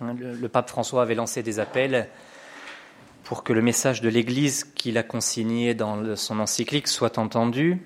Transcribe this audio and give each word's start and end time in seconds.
Le, 0.00 0.48
pape 0.48 0.68
François 0.68 1.02
avait 1.02 1.14
lancé 1.14 1.42
des 1.42 1.60
appels 1.60 2.08
pour 3.24 3.44
que 3.44 3.52
le 3.52 3.62
message 3.62 4.00
de 4.00 4.08
l'Église 4.08 4.64
qu'il 4.64 4.98
a 4.98 5.02
consigné 5.02 5.74
dans 5.74 6.16
son 6.16 6.40
encyclique 6.40 6.88
soit 6.88 7.18
entendu. 7.18 7.78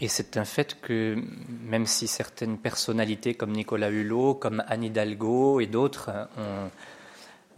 Et 0.00 0.08
c'est 0.08 0.36
un 0.36 0.44
fait 0.44 0.80
que 0.80 1.16
même 1.62 1.86
si 1.86 2.06
certaines 2.06 2.58
personnalités 2.58 3.34
comme 3.34 3.52
Nicolas 3.52 3.90
Hulot, 3.90 4.34
comme 4.34 4.62
Anne 4.66 4.84
Hidalgo 4.84 5.60
et 5.60 5.66
d'autres 5.66 6.10
ont 6.36 6.70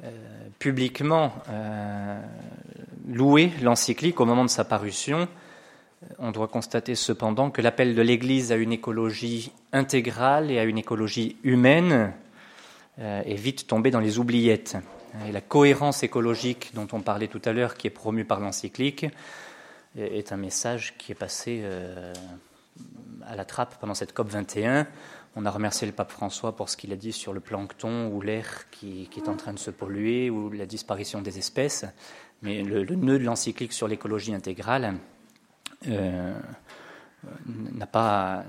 euh, 0.04 0.10
publiquement 0.58 1.32
euh, 1.48 2.20
loué 3.08 3.52
l'encyclique 3.62 4.20
au 4.20 4.26
moment 4.26 4.44
de 4.44 4.50
sa 4.50 4.64
parution, 4.64 5.28
on 6.18 6.30
doit 6.30 6.48
constater 6.48 6.94
cependant 6.94 7.50
que 7.50 7.62
l'appel 7.62 7.94
de 7.94 8.02
l'Église 8.02 8.52
à 8.52 8.56
une 8.56 8.72
écologie 8.72 9.52
intégrale 9.72 10.50
et 10.50 10.58
à 10.58 10.64
une 10.64 10.78
écologie 10.78 11.36
humaine 11.42 12.12
est 12.98 13.34
vite 13.34 13.66
tombé 13.66 13.90
dans 13.90 14.00
les 14.00 14.18
oubliettes. 14.18 14.76
Et 15.28 15.32
la 15.32 15.40
cohérence 15.40 16.02
écologique 16.02 16.72
dont 16.74 16.88
on 16.92 17.00
parlait 17.00 17.28
tout 17.28 17.42
à 17.44 17.52
l'heure, 17.52 17.76
qui 17.76 17.86
est 17.86 17.90
promue 17.90 18.24
par 18.24 18.40
l'encyclique, 18.40 19.06
est 19.96 20.32
un 20.32 20.36
message 20.36 20.94
qui 20.98 21.12
est 21.12 21.16
passé 21.16 21.60
euh, 21.62 22.12
à 23.26 23.36
la 23.36 23.44
trappe 23.44 23.76
pendant 23.80 23.94
cette 23.94 24.12
COP 24.12 24.28
21. 24.28 24.86
On 25.36 25.44
a 25.46 25.50
remercié 25.50 25.86
le 25.86 25.92
pape 25.92 26.10
François 26.10 26.54
pour 26.56 26.68
ce 26.68 26.76
qu'il 26.76 26.92
a 26.92 26.96
dit 26.96 27.12
sur 27.12 27.32
le 27.32 27.40
plancton 27.40 28.08
ou 28.08 28.20
l'air 28.20 28.70
qui, 28.70 29.08
est 29.16 29.28
en 29.28 29.36
train 29.36 29.52
de 29.52 29.58
se 29.58 29.70
polluer 29.70 30.30
ou 30.30 30.50
la 30.50 30.66
disparition 30.66 31.22
des 31.22 31.38
espèces. 31.38 31.84
Mais 32.42 32.62
le 32.62 32.84
nœud 32.84 33.18
de 33.18 33.24
l'encyclique 33.24 33.72
sur 33.72 33.88
l'écologie 33.88 34.34
intégrale, 34.34 34.94
euh, 35.88 36.38
n'a 37.46 37.86
pas, 37.86 38.44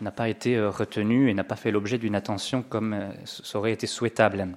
n'a 0.00 0.10
pas 0.10 0.28
été 0.28 0.60
retenu 0.60 1.30
et 1.30 1.34
n'a 1.34 1.44
pas 1.44 1.56
fait 1.56 1.70
l'objet 1.70 1.98
d'une 1.98 2.14
attention 2.14 2.62
comme 2.62 2.94
euh, 2.94 3.10
ça 3.24 3.58
aurait 3.58 3.72
été 3.72 3.86
souhaitable. 3.86 4.48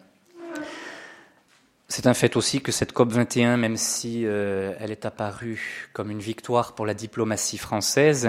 C'est 1.88 2.08
un 2.08 2.14
fait 2.14 2.36
aussi 2.36 2.62
que 2.62 2.72
cette 2.72 2.94
COP 2.94 3.12
21, 3.12 3.58
même 3.58 3.78
si 3.78 4.26
euh, 4.26 4.74
elle 4.80 4.92
est 4.92 5.06
apparue 5.06 5.90
comme 5.94 6.10
une 6.10 6.20
victoire 6.20 6.74
pour 6.74 6.86
la 6.86 6.94
diplomatie 6.94 7.58
française, 7.58 8.28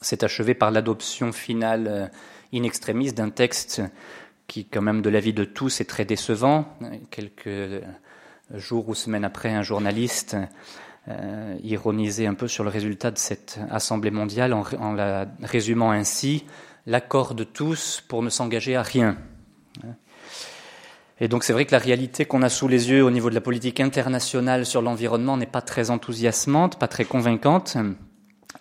s'est 0.00 0.24
achevée 0.24 0.54
par 0.54 0.70
l'adoption 0.70 1.32
finale 1.32 2.10
in 2.52 2.62
extremis 2.62 3.12
d'un 3.12 3.30
texte 3.30 3.82
qui, 4.48 4.64
quand 4.64 4.82
même, 4.82 5.02
de 5.02 5.10
l'avis 5.10 5.32
de 5.32 5.44
tous, 5.44 5.80
est 5.80 5.84
très 5.84 6.04
décevant. 6.04 6.76
Quelques 7.10 7.82
jours 8.54 8.88
ou 8.88 8.94
semaines 8.94 9.24
après, 9.24 9.50
un 9.50 9.62
journaliste 9.62 10.36
euh, 11.08 11.56
ironiser 11.62 12.26
un 12.26 12.34
peu 12.34 12.48
sur 12.48 12.64
le 12.64 12.70
résultat 12.70 13.10
de 13.10 13.18
cette 13.18 13.60
Assemblée 13.70 14.10
mondiale 14.10 14.52
en, 14.52 14.92
la 14.92 15.26
résumant 15.42 15.90
ainsi 15.90 16.44
l'accord 16.86 17.34
de 17.34 17.44
tous 17.44 18.02
pour 18.08 18.22
ne 18.22 18.28
s'engager 18.28 18.76
à 18.76 18.82
rien. 18.82 19.16
Et 21.20 21.28
donc 21.28 21.44
c'est 21.44 21.52
vrai 21.52 21.64
que 21.64 21.72
la 21.72 21.78
réalité 21.78 22.24
qu'on 22.26 22.42
a 22.42 22.48
sous 22.48 22.68
les 22.68 22.90
yeux 22.90 23.02
au 23.02 23.10
niveau 23.10 23.30
de 23.30 23.34
la 23.34 23.40
politique 23.40 23.80
internationale 23.80 24.66
sur 24.66 24.82
l'environnement 24.82 25.36
n'est 25.36 25.46
pas 25.46 25.62
très 25.62 25.90
enthousiasmante, 25.90 26.78
pas 26.78 26.88
très 26.88 27.04
convaincante. 27.04 27.76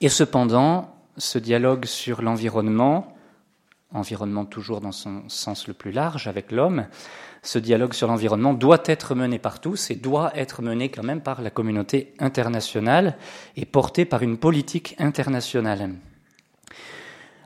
Et 0.02 0.10
cependant, 0.10 0.96
ce 1.18 1.40
dialogue 1.40 1.86
sur 1.86 2.22
l'environnement, 2.22 3.14
environnement 3.94 4.46
toujours 4.46 4.82
dans 4.82 4.92
son 4.92 5.28
sens 5.28 5.68
le 5.68 5.74
plus 5.74 5.92
large 5.92 6.28
avec 6.28 6.52
l'homme, 6.52 6.88
ce 7.48 7.60
dialogue 7.60 7.94
sur 7.94 8.10
l'environnement 8.10 8.54
doit 8.54 8.84
être 8.86 9.16
mené 9.16 9.40
par 9.40 9.62
tous 9.62 9.90
et 9.90 9.96
doit 9.96 10.38
être 10.38 10.62
mené 10.62 10.90
quand 10.90 11.04
même 11.04 11.22
par 11.22 11.42
la 11.42 11.50
communauté 11.50 12.14
internationale 12.20 13.18
et 13.56 13.66
porté 13.66 14.04
par 14.04 14.22
une 14.22 14.38
politique 14.38 14.96
internationale. 15.00 15.94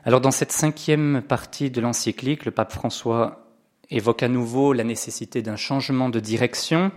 Alors 0.04 0.20
dans 0.20 0.32
cette 0.32 0.50
cinquième 0.50 1.22
partie 1.22 1.70
de 1.70 1.80
l'encyclique, 1.80 2.44
le 2.44 2.50
pape 2.50 2.72
François 2.72 3.46
évoque 3.90 4.24
à 4.24 4.28
nouveau 4.28 4.72
la 4.72 4.82
nécessité 4.82 5.40
d'un 5.40 5.54
changement 5.54 6.08
de 6.08 6.18
direction 6.18 6.90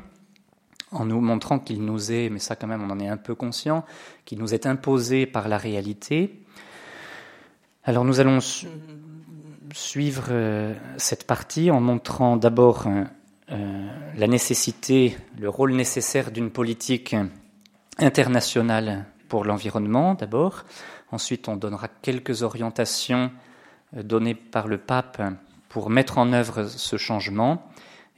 en 0.92 1.06
nous 1.06 1.22
montrant 1.22 1.60
qu'il 1.60 1.86
nous 1.86 2.12
est, 2.12 2.32
mais 2.32 2.40
ça 2.40 2.56
quand 2.56 2.66
même 2.68 2.84
on 2.84 2.90
en 2.90 3.00
est 3.00 3.08
un 3.08 3.18
peu 3.18 3.36
conscient, 3.36 3.86
qu'il 4.26 4.40
nous 4.40 4.56
est 4.56 4.66
imposé 4.66 5.28
par 5.28 5.48
la 5.48 5.60
réalité. 5.60 6.42
Alors 7.84 8.04
nous 8.04 8.20
allons 8.20 8.40
suivre 9.74 10.28
euh, 10.30 10.74
cette 10.98 11.26
partie 11.26 11.72
en 11.72 11.80
montrant 11.80 12.38
d'abord 12.38 12.88
euh, 12.88 13.04
euh, 13.52 13.88
la 14.16 14.28
nécessité, 14.28 15.18
le 15.40 15.50
rôle 15.50 15.74
nécessaire 15.74 16.32
d'une 16.32 16.52
politique 16.52 17.16
internationale 17.98 19.06
pour 19.30 19.46
l'environnement 19.46 20.14
d'abord. 20.14 20.64
Ensuite, 21.12 21.48
on 21.48 21.56
donnera 21.56 21.88
quelques 21.88 22.44
orientations 22.44 23.32
données 23.94 24.36
par 24.36 24.68
le 24.68 24.78
pape 24.78 25.22
pour 25.70 25.90
mettre 25.90 26.18
en 26.18 26.34
œuvre 26.34 26.66
ce 26.66 26.98
changement. 26.98 27.70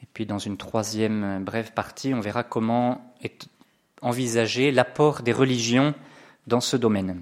Et 0.02 0.08
puis, 0.14 0.26
dans 0.26 0.40
une 0.40 0.58
troisième 0.58 1.44
brève 1.44 1.74
partie, 1.74 2.14
on 2.14 2.22
verra 2.22 2.44
comment 2.44 3.14
est 3.22 3.48
envisagé 4.02 4.72
l'apport 4.72 5.22
des 5.22 5.34
religions 5.34 5.94
dans 6.48 6.62
ce 6.62 6.78
domaine. 6.78 7.22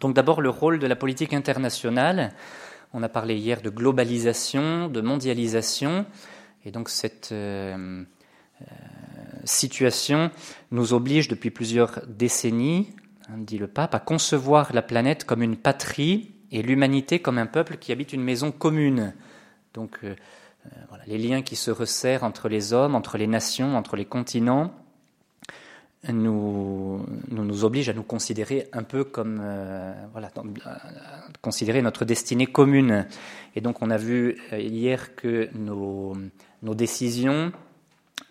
Donc, 0.00 0.14
d'abord, 0.14 0.40
le 0.40 0.50
rôle 0.50 0.78
de 0.78 0.86
la 0.86 0.96
politique 0.96 1.34
internationale. 1.34 2.32
On 2.98 3.02
a 3.02 3.10
parlé 3.10 3.36
hier 3.36 3.60
de 3.60 3.68
globalisation, 3.68 4.88
de 4.88 5.02
mondialisation, 5.02 6.06
et 6.64 6.70
donc 6.70 6.88
cette 6.88 7.28
euh, 7.30 8.02
euh, 8.62 8.64
situation 9.44 10.30
nous 10.70 10.94
oblige 10.94 11.28
depuis 11.28 11.50
plusieurs 11.50 12.00
décennies, 12.06 12.88
hein, 13.28 13.34
dit 13.36 13.58
le 13.58 13.66
pape, 13.66 13.94
à 13.94 13.98
concevoir 13.98 14.72
la 14.72 14.80
planète 14.80 15.24
comme 15.24 15.42
une 15.42 15.58
patrie 15.58 16.32
et 16.50 16.62
l'humanité 16.62 17.18
comme 17.18 17.36
un 17.36 17.44
peuple 17.44 17.76
qui 17.76 17.92
habite 17.92 18.14
une 18.14 18.22
maison 18.22 18.50
commune. 18.50 19.12
Donc 19.74 19.98
euh, 20.02 20.14
les 21.06 21.18
liens 21.18 21.42
qui 21.42 21.54
se 21.54 21.70
resserrent 21.70 22.24
entre 22.24 22.48
les 22.48 22.72
hommes, 22.72 22.94
entre 22.94 23.18
les 23.18 23.26
nations, 23.26 23.76
entre 23.76 23.96
les 23.96 24.06
continents, 24.06 24.72
nous, 26.12 27.04
nous, 27.28 27.64
oblige 27.64 27.88
à 27.88 27.92
nous 27.92 28.02
considérer 28.02 28.68
un 28.72 28.82
peu 28.82 29.04
comme, 29.04 29.40
euh, 29.42 29.92
voilà, 30.12 30.30
considérer 31.42 31.82
notre 31.82 32.04
destinée 32.04 32.46
commune. 32.46 33.06
Et 33.54 33.60
donc, 33.60 33.82
on 33.82 33.90
a 33.90 33.96
vu 33.96 34.36
euh, 34.52 34.58
hier 34.58 35.14
que 35.16 35.48
nos, 35.54 36.16
nos 36.62 36.74
décisions 36.74 37.52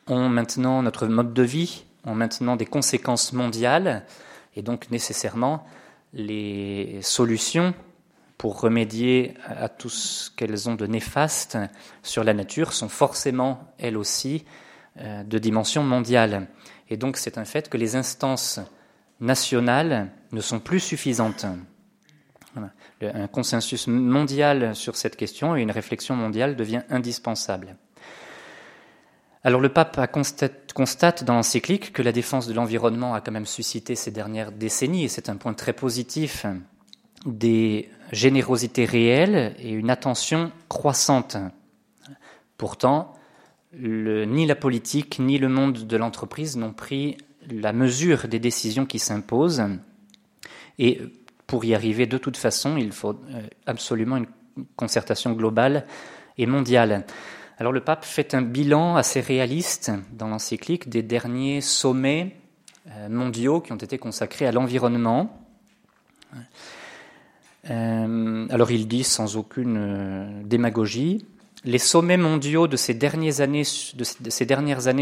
ont 0.08 0.30
maintenant, 0.30 0.82
notre 0.82 1.08
mode 1.08 1.34
de 1.34 1.44
vie, 1.44 1.86
ont 2.06 2.16
maintenant 2.16 2.56
des 2.56 2.66
conséquences 2.66 3.34
mondiales, 3.34 4.04
et 4.56 4.62
donc 4.62 4.90
nécessairement 4.92 5.66
les 6.14 7.00
solutions 7.02 7.74
pour 8.38 8.60
remédier 8.60 9.34
à 9.46 9.70
tout 9.70 9.90
ce 9.90 10.30
qu'elles 10.32 10.70
ont 10.70 10.76
de 10.76 10.88
néfaste 10.88 11.58
sur 12.04 12.24
la 12.24 12.34
nature 12.34 12.74
sont 12.74 12.90
forcément, 12.90 13.74
elles 13.78 13.98
aussi, 13.98 14.46
euh, 15.00 15.24
de 15.24 15.38
dimension 15.38 15.84
mondiale. 15.84 16.48
Et 16.90 16.98
donc 16.98 17.18
c'est 17.18 17.38
un 17.38 17.46
fait 17.46 17.70
que 17.70 17.78
les 17.78 17.96
instances 17.96 18.60
nationales 19.20 20.12
ne 20.32 20.42
sont 20.42 20.60
plus 20.60 20.80
suffisantes. 20.80 21.46
Un 23.02 23.28
consensus 23.28 23.88
mondial 23.88 24.76
sur 24.76 24.96
cette 24.96 25.18
question 25.18 25.56
et 25.56 25.62
une 25.62 25.72
réflexion 25.72 26.16
mondiale 26.16 26.56
devient 26.56 26.84
indispensable. 26.90 27.76
Alors 29.44 29.62
le 29.62 29.70
pape 29.70 30.12
constate, 30.12 30.74
constate 30.74 31.24
dans 31.24 31.36
l'encyclique 31.36 31.94
que 31.94 32.02
la 32.02 32.12
défense 32.12 32.48
de 32.48 32.54
l'environnement 32.54 33.14
a 33.14 33.22
quand 33.22 33.32
même 33.32 33.46
suscité 33.46 33.96
ces 33.96 34.10
dernières 34.10 34.52
décennies, 34.52 35.04
et 35.04 35.08
c'est 35.08 35.30
un 35.30 35.36
point 35.36 35.54
très 35.54 35.74
positif, 35.74 36.48
des 37.26 37.90
générosités 38.12 38.86
réelles 38.86 39.56
et 39.60 39.70
une 39.70 39.90
attention 39.90 40.52
croissante. 40.68 41.38
Pourtant, 42.58 43.14
ni 43.78 44.46
la 44.46 44.56
politique 44.56 45.20
ni 45.20 45.38
le 45.38 45.50
monde 45.50 45.86
de 45.86 45.98
l'entreprise 45.98 46.58
n'ont 46.58 46.74
pris 46.74 47.18
la 47.50 47.74
mesure 47.74 48.28
des 48.28 48.40
décisions 48.40 48.86
qui 48.86 49.00
s'imposent. 49.00 49.64
Et 50.80 51.02
pour 51.48 51.66
y 51.66 51.76
arriver, 51.76 52.06
de 52.08 52.18
toute 52.18 52.38
façon, 52.38 52.78
il 52.78 52.92
faut 52.92 53.12
euh, 53.30 53.42
absolument 53.66 54.18
une 54.18 54.28
concertation 54.76 55.34
globale 55.34 55.86
et 56.38 56.46
mondiale. 56.46 57.06
Alors 57.58 57.72
le 57.72 57.82
pape 57.82 58.04
fait 58.04 58.34
un 58.34 58.42
bilan 58.42 58.96
assez 58.96 59.22
réaliste 59.22 59.92
dans 60.12 60.28
l'encyclique 60.28 60.90
des 60.90 61.04
derniers 61.04 61.62
sommets 61.62 62.36
euh, 62.90 63.10
mondiaux 63.10 63.62
qui 63.62 63.72
ont 63.72 63.78
été 63.78 63.98
consacrés 63.98 64.48
à 64.48 64.52
l'environnement. 64.52 65.42
Euh, 67.70 68.48
alors 68.50 68.72
il 68.72 68.88
dit 68.88 69.04
sans 69.04 69.38
aucune 69.38 70.44
démagogie 70.44 71.26
les 71.66 71.80
sommets 71.80 72.18
mondiaux 72.18 72.68
de 72.68 72.78
ces, 72.78 72.94
dernières 72.94 73.42
années, 73.42 73.64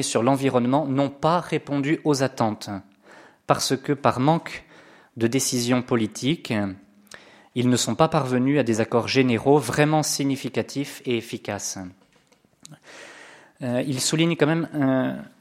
sur 0.02 0.24
l'environnement 0.24 0.88
n'ont 0.88 1.10
pas 1.10 1.40
répondu 1.42 2.00
aux 2.06 2.24
attentes, 2.24 2.70
parce 3.48 3.76
que 3.76 3.92
par 3.92 4.20
manque 4.20 4.64
de 5.18 5.28
décisions 5.28 5.82
politiques, 5.82 6.54
ils 7.56 7.70
ne 7.70 7.76
sont 7.76 7.96
pas 7.96 8.08
parvenus 8.08 8.60
à 8.60 8.64
des 8.64 8.80
accords 8.80 9.08
généraux 9.08 9.60
vraiment 9.60 10.04
significatifs 10.04 11.02
et 11.06 11.18
efficaces. 11.18 11.78
Euh, 13.62 13.84
il 13.86 14.02
souligne 14.02 14.36
quand 14.36 14.48
même 14.48 14.68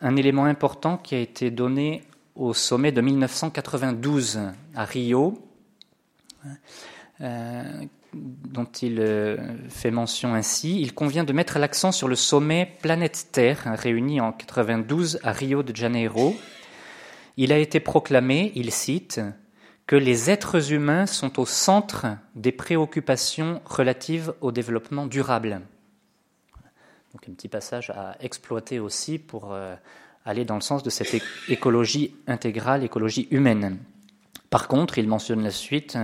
un, 0.01 0.17
élément 0.17 0.45
important 0.45 0.99
qui 0.99 1.15
a 1.15 1.19
été 1.19 1.51
donné 1.51 2.03
au 2.35 2.53
sommet 2.53 2.93
de 2.93 3.01
1992 3.01 4.41
à 4.75 4.85
Rio, 4.85 5.39
euh, 7.21 7.85
dont 8.15 8.65
il 8.65 9.01
euh, 9.01 9.37
fait 9.69 9.91
mention 9.91 10.35
ainsi, 10.35 10.81
il 10.81 10.95
convient 10.95 11.25
de 11.25 11.33
mettre 11.33 11.59
l'accent 11.59 11.93
sur 11.93 12.09
le 12.09 12.17
sommet 12.17 12.77
Planète 12.83 13.29
Terre, 13.33 13.73
réuni 13.77 14.21
en 14.21 14.33
92 14.33 15.21
à 15.23 15.33
Rio 15.33 15.63
de 15.63 15.75
Janeiro. 15.75 16.37
Il 17.37 17.53
a 17.53 17.59
été 17.59 17.81
proclamé, 17.81 18.53
il 18.55 18.71
cite, 18.71 19.21
que 19.87 19.97
les 19.97 20.31
êtres 20.31 20.73
humains 20.73 21.07
sont 21.07 21.41
au 21.41 21.47
centre 21.47 22.07
des 22.35 22.53
préoccupations 22.53 23.61
relatives 23.65 24.35
au 24.41 24.53
développement 24.53 25.07
durable. 25.07 25.63
Donc 27.13 27.29
un 27.29 27.33
petit 27.33 27.49
passage 27.49 27.91
à 27.91 28.17
exploiter 28.21 28.79
aussi 28.79 29.19
pour 29.19 29.53
euh, 29.53 29.75
aller 30.25 30.45
dans 30.45 30.55
le 30.55 30.61
sens 30.61 30.83
de 30.83 30.91
cette 30.91 31.23
écologie 31.49 32.15
intégrale, 32.27 32.85
écologie 32.85 33.29
humaine. 33.31 33.79
Par 34.51 34.69
contre, 34.69 34.99
il 34.99 35.09
mentionne 35.09 35.43
la 35.43 35.51
suite, 35.51 35.99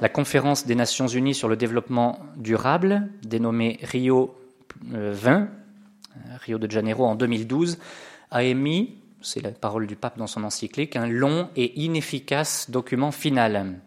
la 0.00 0.08
conférence 0.08 0.66
des 0.66 0.74
Nations 0.74 1.06
Unies 1.06 1.34
sur 1.34 1.48
le 1.48 1.56
développement 1.56 2.18
durable, 2.36 3.08
dénommée 3.22 3.78
Rio 3.82 4.34
20, 4.84 5.32
euh, 5.32 5.46
Rio 6.40 6.58
de 6.58 6.70
Janeiro 6.70 7.04
en 7.04 7.14
2012, 7.14 7.78
a 8.30 8.42
émis, 8.42 8.96
c'est 9.20 9.42
la 9.42 9.50
parole 9.50 9.86
du 9.86 9.96
pape 9.96 10.16
dans 10.16 10.26
son 10.26 10.44
encyclique, 10.44 10.96
un 10.96 11.06
long 11.06 11.50
et 11.56 11.78
inefficace 11.80 12.70
document 12.70 13.10
final. 13.10 13.80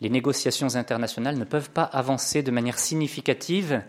Les 0.00 0.10
négociations 0.10 0.76
internationales 0.76 1.38
ne 1.38 1.44
peuvent 1.44 1.70
pas 1.70 1.84
avancer 1.84 2.42
de 2.42 2.50
manière 2.50 2.78
significative 2.78 3.82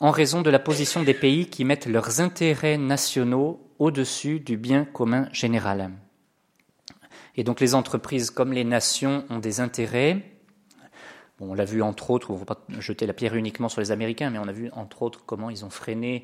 en 0.00 0.10
raison 0.10 0.42
de 0.42 0.50
la 0.50 0.58
position 0.58 1.02
des 1.02 1.14
pays 1.14 1.46
qui 1.46 1.64
mettent 1.64 1.86
leurs 1.86 2.20
intérêts 2.20 2.78
nationaux 2.78 3.60
au-dessus 3.78 4.40
du 4.40 4.56
bien 4.56 4.84
commun 4.84 5.28
général. 5.32 5.90
Et 7.36 7.44
donc 7.44 7.60
les 7.60 7.74
entreprises 7.74 8.30
comme 8.30 8.52
les 8.52 8.64
nations 8.64 9.24
ont 9.30 9.38
des 9.38 9.60
intérêts. 9.60 10.22
on 11.40 11.54
l'a 11.54 11.64
vu 11.64 11.82
entre 11.82 12.10
autres, 12.10 12.30
on 12.30 12.34
ne 12.34 12.38
va 12.38 12.44
pas 12.44 12.60
jeter 12.78 13.06
la 13.06 13.12
pierre 13.12 13.34
uniquement 13.34 13.68
sur 13.68 13.80
les 13.80 13.90
Américains, 13.90 14.30
mais 14.30 14.38
on 14.38 14.48
a 14.48 14.52
vu 14.52 14.70
entre 14.72 15.02
autres 15.02 15.24
comment 15.26 15.50
ils 15.50 15.64
ont 15.64 15.70
freiné 15.70 16.22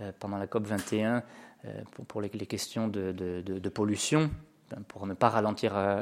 euh, 0.00 0.12
pendant 0.18 0.38
la 0.38 0.46
COP 0.46 0.66
21 0.66 1.22
euh, 1.64 1.82
pour, 2.08 2.20
les, 2.20 2.28
questions 2.28 2.88
de, 2.88 3.68
pollution 3.68 4.30
ben, 4.70 4.82
pour 4.86 5.06
ne 5.06 5.14
pas 5.14 5.30
ralentir 5.30 5.72
euh, 5.76 6.00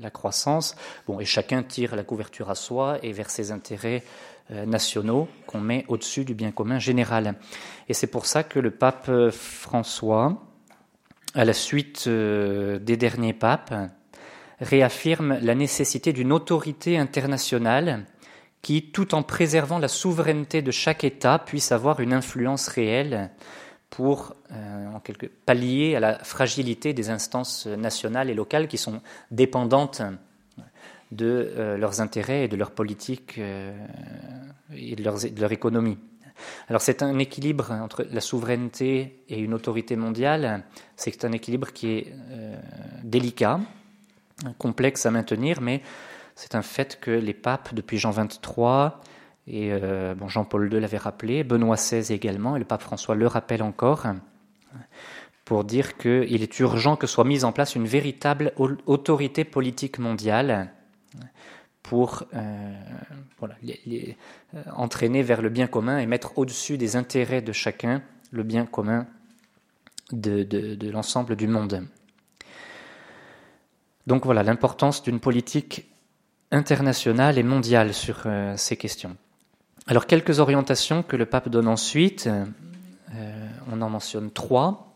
la, 0.00 0.10
croissance. 0.10 0.74
Bon, 1.06 1.20
et 1.20 1.24
chacun 1.24 1.62
tire 1.62 1.94
la 1.94 2.04
couverture 2.04 2.50
à 2.50 2.54
soi 2.56 2.98
et 3.02 3.12
vers 3.12 3.30
ses 3.30 3.52
intérêts 3.52 4.02
nationaux 4.66 5.28
qu'on 5.46 5.60
met 5.60 5.84
au-dessus 5.86 6.24
du 6.24 6.34
bien 6.34 6.50
commun 6.50 6.80
général. 6.80 7.36
Et 7.88 7.94
c'est 7.94 8.08
pour 8.08 8.26
ça 8.26 8.42
que 8.42 8.58
le 8.58 8.72
pape 8.72 9.08
François 9.30 10.49
à 11.34 11.44
la 11.44 11.52
suite 11.52 12.04
euh, 12.06 12.78
des 12.78 12.96
derniers 12.96 13.32
papes, 13.32 13.74
réaffirme 14.60 15.38
la 15.40 15.54
nécessité 15.54 16.12
d'une 16.12 16.32
autorité 16.32 16.98
internationale 16.98 18.04
qui, 18.62 18.90
tout 18.90 19.14
en 19.14 19.22
préservant 19.22 19.78
la 19.78 19.88
souveraineté 19.88 20.60
de 20.60 20.70
chaque 20.70 21.04
État, 21.04 21.38
puisse 21.38 21.72
avoir 21.72 22.00
une 22.00 22.12
influence 22.12 22.68
réelle 22.68 23.30
pour 23.88 24.34
euh, 24.52 24.92
en 24.94 25.00
quelque, 25.00 25.26
pallier 25.26 25.96
à 25.96 26.00
la 26.00 26.18
fragilité 26.18 26.92
des 26.92 27.10
instances 27.10 27.66
nationales 27.66 28.28
et 28.28 28.34
locales 28.34 28.68
qui 28.68 28.78
sont 28.78 29.00
dépendantes 29.30 30.02
de 31.10 31.52
euh, 31.56 31.76
leurs 31.76 32.00
intérêts 32.00 32.44
et 32.44 32.48
de 32.48 32.56
leur 32.56 32.70
politique 32.70 33.38
et 33.38 34.96
de, 34.96 35.02
de 35.02 35.40
leur 35.40 35.52
économie. 35.52 35.98
Alors 36.68 36.80
c'est 36.80 37.02
un 37.02 37.18
équilibre 37.18 37.70
entre 37.70 38.06
la 38.10 38.20
souveraineté 38.20 39.22
et 39.28 39.38
une 39.38 39.54
autorité 39.54 39.96
mondiale, 39.96 40.64
c'est 40.96 41.24
un 41.24 41.32
équilibre 41.32 41.72
qui 41.72 41.92
est 41.92 42.14
euh, 42.30 42.56
délicat, 43.02 43.60
complexe 44.58 45.06
à 45.06 45.10
maintenir, 45.10 45.60
mais 45.60 45.82
c'est 46.34 46.54
un 46.54 46.62
fait 46.62 46.98
que 47.00 47.10
les 47.10 47.34
papes, 47.34 47.74
depuis 47.74 47.98
Jean 47.98 48.10
XXIII, 48.10 48.90
et 49.46 49.72
euh, 49.72 50.14
bon, 50.14 50.28
Jean-Paul 50.28 50.72
II 50.72 50.80
l'avait 50.80 50.96
rappelé, 50.96 51.44
Benoît 51.44 51.76
XVI 51.76 52.12
également, 52.12 52.56
et 52.56 52.58
le 52.58 52.64
pape 52.64 52.82
François 52.82 53.14
le 53.14 53.26
rappelle 53.26 53.62
encore, 53.62 54.06
pour 55.44 55.64
dire 55.64 55.96
qu'il 55.96 56.42
est 56.42 56.60
urgent 56.60 56.96
que 56.96 57.06
soit 57.06 57.24
mise 57.24 57.44
en 57.44 57.52
place 57.52 57.74
une 57.74 57.86
véritable 57.86 58.52
autorité 58.86 59.44
politique 59.44 59.98
mondiale 59.98 60.70
pour 61.82 62.24
euh, 62.34 62.72
voilà, 63.38 63.54
les, 63.62 64.16
euh, 64.54 64.62
entraîner 64.74 65.22
vers 65.22 65.42
le 65.42 65.48
bien 65.48 65.66
commun 65.66 65.98
et 65.98 66.06
mettre 66.06 66.38
au-dessus 66.38 66.78
des 66.78 66.96
intérêts 66.96 67.42
de 67.42 67.52
chacun 67.52 68.02
le 68.30 68.42
bien 68.42 68.66
commun 68.66 69.06
de, 70.12 70.42
de, 70.42 70.90
l'ensemble 70.90 71.36
du 71.36 71.46
monde. 71.46 71.86
Donc 74.06 74.24
voilà 74.24 74.42
l'importance 74.42 75.02
d'une 75.02 75.20
politique 75.20 75.86
internationale 76.50 77.38
et 77.38 77.42
mondiale 77.42 77.94
sur 77.94 78.22
euh, 78.26 78.56
ces 78.56 78.76
questions. 78.76 79.16
Alors 79.86 80.06
quelques 80.06 80.38
orientations 80.38 81.02
que 81.02 81.16
le 81.16 81.26
pape 81.26 81.48
donne 81.48 81.68
ensuite, 81.68 82.28
on 83.72 83.82
en 83.82 83.90
mentionne 83.90 84.30
trois. 84.30 84.89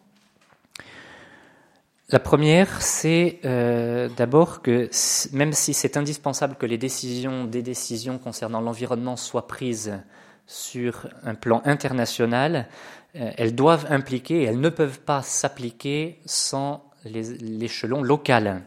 La 2.15 2.21
première, 2.21 2.81
c'est 2.81 3.41
euh, 3.45 4.09
d'abord 4.09 4.63
que 4.63 4.89
même 5.33 5.53
si 5.53 5.75
c'est 5.75 5.97
indispensable 5.97 6.55
que 6.55 6.65
les 6.65 6.79
décisions, 6.79 7.45
des 7.45 7.61
décisions 7.61 8.19
concernant 8.19 8.61
l'environnement 8.61 9.17
soient 9.17 9.49
prises 9.49 9.99
sur 10.47 11.09
un 11.25 11.35
plan 11.35 11.61
international, 11.65 12.69
euh, 13.17 13.33
elles 13.37 13.57
doivent 13.57 13.87
impliquer, 13.91 14.45
elles 14.45 14.61
ne 14.61 14.69
peuvent 14.69 15.01
pas 15.01 15.23
s'appliquer 15.23 16.21
sans 16.25 16.89
l'échelon 17.05 18.01
local. 18.01 18.63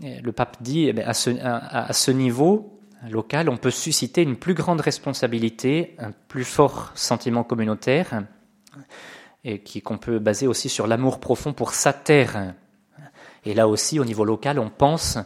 Le 0.00 0.30
pape 0.30 0.58
dit, 0.60 0.84
eh 0.84 1.02
à, 1.02 1.12
ce, 1.12 1.30
à 1.42 1.92
ce 1.92 2.12
niveau 2.12 2.78
local, 3.10 3.48
on 3.48 3.56
peut 3.56 3.72
susciter 3.72 4.22
une 4.22 4.36
plus 4.36 4.54
grande 4.54 4.80
responsabilité, 4.80 5.96
un 5.98 6.12
plus 6.28 6.44
fort 6.44 6.92
sentiment 6.94 7.42
communautaire 7.42 8.22
et 9.46 9.80
qu'on 9.80 9.96
peut 9.96 10.18
baser 10.18 10.48
aussi 10.48 10.68
sur 10.68 10.88
l'amour 10.88 11.20
profond 11.20 11.52
pour 11.52 11.72
sa 11.72 11.92
terre. 11.92 12.54
Et 13.44 13.54
là 13.54 13.68
aussi, 13.68 14.00
au 14.00 14.04
niveau 14.04 14.24
local, 14.24 14.58
on 14.58 14.70
pense 14.70 15.18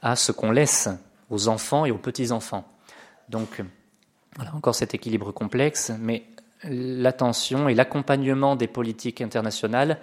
à 0.00 0.16
ce 0.16 0.32
qu'on 0.32 0.50
laisse 0.50 0.88
aux 1.28 1.48
enfants 1.48 1.84
et 1.84 1.90
aux 1.90 1.98
petits-enfants. 1.98 2.66
Donc, 3.28 3.62
voilà, 4.34 4.54
encore 4.54 4.74
cet 4.74 4.94
équilibre 4.94 5.30
complexe, 5.30 5.92
mais 6.00 6.24
l'attention 6.64 7.68
et 7.68 7.74
l'accompagnement 7.74 8.56
des 8.56 8.66
politiques 8.66 9.20
internationales 9.20 9.98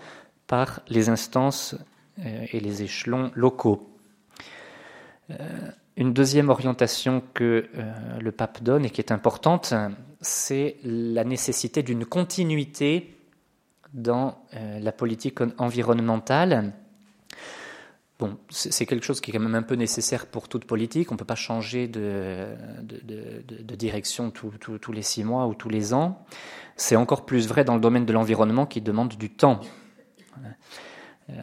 par 0.46 0.81
les 0.88 1.10
instances 1.10 1.75
euh, 2.20 2.46
et 2.52 2.60
les 2.60 2.84
échelons 2.84 3.31
locaux. 3.34 3.90
Euh, 5.31 5.36
une 5.98 6.14
deuxième 6.14 6.50
orientation 6.50 7.24
que 7.34 7.70
euh, 7.75 8.20
le 8.20 8.31
pape 8.31 8.62
donne 8.62 8.86
et 8.86 8.92
qui 8.92 9.02
est 9.02 9.12
importante, 9.12 9.74
c'est 10.22 10.78
la 10.84 11.24
nécessité 11.24 11.81
d'une 11.81 12.06
continuité 12.06 13.16
dans 13.93 14.43
euh, 14.55 14.79
la 14.79 14.91
politique 14.91 15.39
environnementale. 15.57 16.73
Bon, 18.19 18.38
c'est 18.50 18.85
quelque 18.85 19.05
chose 19.05 19.21
qui 19.21 19.31
est 19.31 19.33
quand 19.33 19.39
même 19.39 19.55
un 19.55 19.63
peu 19.63 19.75
nécessaire 19.75 20.27
pour 20.27 20.47
toute 20.47 20.65
politique. 20.65 21.12
On 21.12 21.15
ne 21.15 21.19
peut 21.19 21.25
pas 21.25 21.35
changer 21.35 21.88
de, 21.88 22.47
direction 23.75 24.31
tous 24.31 24.91
les 24.91 25.01
six 25.01 25.23
mois 25.23 25.47
ou 25.47 25.55
tous 25.55 25.69
les 25.69 25.93
ans. 25.93 26.23
C'est 26.75 26.95
encore 26.95 27.25
plus 27.25 27.47
vrai 27.47 27.63
dans 27.63 27.75
le 27.75 27.81
domaine 27.81 28.05
de 28.05 28.13
l'environnement 28.13 28.65
qui 28.65 28.81
demande 28.81 29.15
du 29.15 29.29
temps. 29.29 29.59
Euh, 31.29 31.33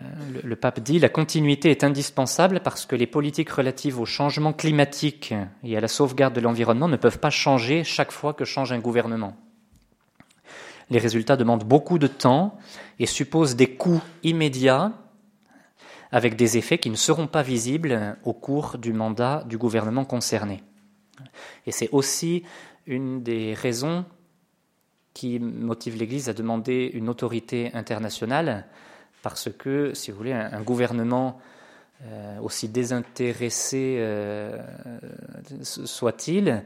le, 0.45 0.57
pape 0.57 0.81
dit 0.81 0.99
la 0.99 1.09
continuité 1.09 1.71
est 1.71 1.85
indispensable 1.85 2.61
parce 2.61 2.85
que 2.85 2.95
les 2.97 3.07
politiques 3.07 3.49
relatives 3.49 3.99
au 3.99 4.05
changement 4.05 4.53
climatique 4.53 5.35
et 5.65 5.77
à 5.77 5.81
la 5.81 5.89
sauvegarde 5.89 6.35
de 6.35 6.41
l'environnement 6.41 6.89
ne 6.89 6.97
peuvent 6.97 7.19
pas 7.19 7.31
changer 7.31 7.83
chaque 7.83 8.13
fois 8.13 8.35
que 8.35 8.45
change 8.45 8.73
un 8.73 8.79
gouvernement. 8.79 9.37
Les 10.91 10.99
résultats 10.99 11.37
demandent 11.37 11.65
beaucoup 11.65 11.99
de 11.99 12.07
temps 12.07 12.59
et 12.99 13.07
supposent 13.07 13.57
des 13.57 13.77
coûts 13.77 14.03
immédiats 14.23 14.93
avec 16.13 16.37
des 16.37 16.59
effets 16.59 16.79
qui 16.79 16.91
ne 16.91 16.97
seront 16.97 17.29
pas 17.29 17.43
visibles 17.43 18.17
au 18.25 18.33
cours 18.33 18.77
du 18.79 18.93
mandat 18.93 19.45
du 19.47 19.57
gouvernement 19.57 20.05
concerné. 20.05 20.63
Et 21.67 21.73
c'est 21.73 21.89
aussi 21.93 22.43
une 22.87 23.23
des 23.23 23.55
raisons 23.55 24.05
qui 25.15 25.39
motive 25.39 25.97
l'Église 25.97 26.29
à 26.29 26.33
demander 26.33 26.91
une 26.95 27.09
autorité 27.09 27.71
internationale, 27.75 28.67
parce 29.23 29.51
que, 29.51 29.93
si 29.95 30.11
vous 30.11 30.17
voulez, 30.17 30.33
un, 30.33 30.63
gouvernement 30.63 31.39
euh, 32.05 32.39
aussi 32.41 32.69
désintéressé 32.69 33.97
euh, 33.99 34.59
soit-il, 35.63 36.65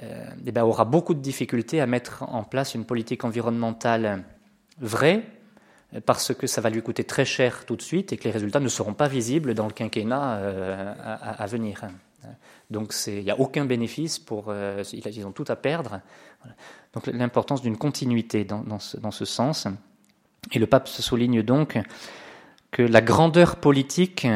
eh 0.00 0.52
ben, 0.52 0.62
aura 0.62 0.84
beaucoup 0.84 1.14
de 1.14 1.20
difficultés 1.20 1.80
à 1.80 1.86
mettre 1.86 2.24
en 2.24 2.42
place 2.42 2.74
une 2.74 2.84
politique 2.84 3.24
environnementale 3.24 4.24
vraie, 4.80 5.24
parce 6.00 6.34
que 6.34 6.46
ça 6.46 6.60
va 6.60 6.70
lui 6.70 6.82
coûter 6.82 7.04
très 7.04 7.24
cher 7.24 7.64
tout 7.66 7.76
de 7.76 7.82
suite 7.82 8.12
et 8.12 8.16
que 8.16 8.24
les 8.24 8.30
résultats 8.30 8.60
ne 8.60 8.68
seront 8.68 8.94
pas 8.94 9.08
visibles 9.08 9.54
dans 9.54 9.66
le 9.66 9.72
quinquennat 9.72 10.36
euh, 10.38 10.94
à, 10.98 11.46
venir. 11.46 11.82
Donc 12.70 12.94
il 13.06 13.22
n'y 13.22 13.30
a 13.30 13.38
aucun 13.38 13.64
bénéfice 13.64 14.18
pour... 14.18 14.46
Euh, 14.48 14.82
ils 14.92 15.26
ont 15.26 15.32
tout 15.32 15.44
à 15.48 15.56
perdre. 15.56 16.00
Donc 16.94 17.06
l'importance 17.06 17.62
d'une 17.62 17.76
continuité 17.76 18.44
dans, 18.44 18.78
ce, 18.78 18.96
dans, 18.96 19.10
ce, 19.10 19.24
sens. 19.24 19.68
Et 20.52 20.58
le 20.58 20.66
pape 20.66 20.88
souligne 20.88 21.42
donc 21.42 21.78
que 22.70 22.82
la 22.82 23.00
grandeur 23.00 23.56
politique 23.56 24.26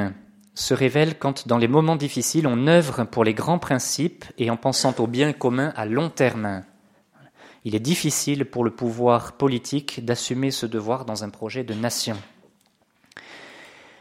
se 0.58 0.74
révèle 0.74 1.16
quand, 1.18 1.46
dans 1.46 1.56
les 1.56 1.68
moments 1.68 1.94
difficiles, 1.94 2.48
on 2.48 2.66
œuvre 2.66 3.04
pour 3.04 3.22
les 3.22 3.32
grands 3.32 3.60
principes 3.60 4.24
et 4.38 4.50
en 4.50 4.56
pensant 4.56 4.92
au 4.98 5.06
bien 5.06 5.32
commun 5.32 5.72
à 5.76 5.86
long 5.86 6.10
terme. 6.10 6.64
Il 7.64 7.76
est 7.76 7.80
difficile 7.80 8.44
pour 8.44 8.64
le 8.64 8.72
pouvoir 8.72 9.34
politique 9.34 10.04
d'assumer 10.04 10.50
ce 10.50 10.66
devoir 10.66 11.04
dans 11.04 11.22
un 11.22 11.30
projet 11.30 11.62
de 11.62 11.74
nation. 11.74 12.16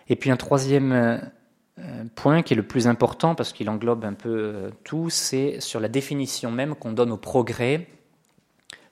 Et 0.10 0.16
puis 0.16 0.32
un 0.32 0.36
troisième 0.38 0.94
euh, 0.94 2.04
point 2.16 2.42
qui 2.42 2.54
est 2.54 2.58
le 2.58 2.66
plus 2.66 2.88
important 2.88 3.36
parce 3.36 3.54
qu'il 3.54 3.70
englobe 3.70 4.04
un 4.04 4.14
peu 4.14 4.30
euh, 4.30 4.72
tout, 4.84 5.12
c'est 5.12 5.60
sur 5.60 5.80
la 5.80 5.90
définition 5.90 6.50
même 6.50 6.74
qu'on 6.74 6.92
donne 6.92 7.12
au 7.12 7.18
progrès. 7.18 7.88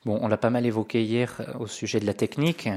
Bon, 0.05 0.19
on 0.21 0.27
l'a 0.27 0.37
pas 0.37 0.51
mal 0.51 0.67
évoqué 0.67 1.03
hier 1.03 1.37
euh, 1.39 1.57
au 1.59 1.65
sujet 1.65 1.99
de 1.99 2.05
la 2.05 2.13
technique. 2.13 2.69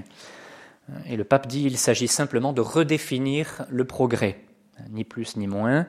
Et 1.05 1.17
le 1.17 1.25
pape 1.25 1.47
dit 1.47 1.65
qu'il 1.65 1.77
s'agit 1.77 2.09
simplement 2.09 2.55
de 2.55 2.63
redéfinir 2.63 3.67
le 3.69 3.85
progrès, 3.85 4.48
ni 4.91 5.05
plus 5.05 5.37
ni 5.37 5.47
moins. 5.47 5.87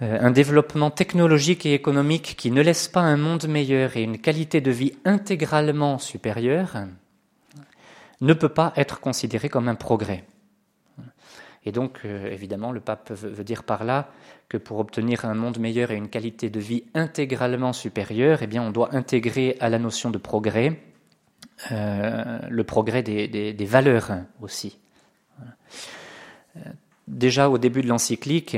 Un 0.00 0.30
développement 0.30 0.92
technologique 0.92 1.66
et 1.66 1.74
économique 1.74 2.36
qui 2.36 2.52
ne 2.52 2.62
laisse 2.62 2.86
pas 2.86 3.00
un 3.00 3.16
monde 3.16 3.48
meilleur 3.48 3.96
et 3.96 4.02
une 4.04 4.18
qualité 4.18 4.60
de 4.60 4.70
vie 4.70 4.92
intégralement 5.04 5.98
supérieure 5.98 6.76
ne 8.20 8.32
peut 8.32 8.48
pas 8.48 8.72
être 8.76 9.00
considéré 9.00 9.48
comme 9.48 9.68
un 9.68 9.74
progrès. 9.74 10.24
Et 11.64 11.72
donc, 11.72 12.00
euh, 12.04 12.30
évidemment, 12.30 12.72
le 12.72 12.80
pape 12.80 13.10
veut, 13.10 13.44
dire 13.44 13.62
par 13.62 13.84
là 13.84 14.08
que 14.48 14.56
pour 14.56 14.78
obtenir 14.78 15.24
un 15.24 15.34
monde 15.34 15.58
meilleur 15.58 15.90
et 15.90 15.96
une 15.96 16.08
qualité 16.08 16.50
de 16.50 16.60
vie 16.60 16.84
intégralement 16.94 17.72
supérieure, 17.72 18.38
eh 18.42 18.46
bien, 18.46 18.62
on 18.62 18.70
doit 18.70 18.94
intégrer 18.94 19.56
à 19.60 19.68
la 19.68 19.78
notion 19.78 20.10
de 20.10 20.18
progrès 20.18 20.80
euh, 21.72 22.38
le 22.48 22.64
progrès 22.64 23.02
des, 23.02 23.66
valeurs 23.66 24.12
aussi. 24.40 24.78
Déjà 27.08 27.48
au 27.48 27.58
début 27.58 27.82
de 27.82 27.88
l'encyclique, 27.88 28.56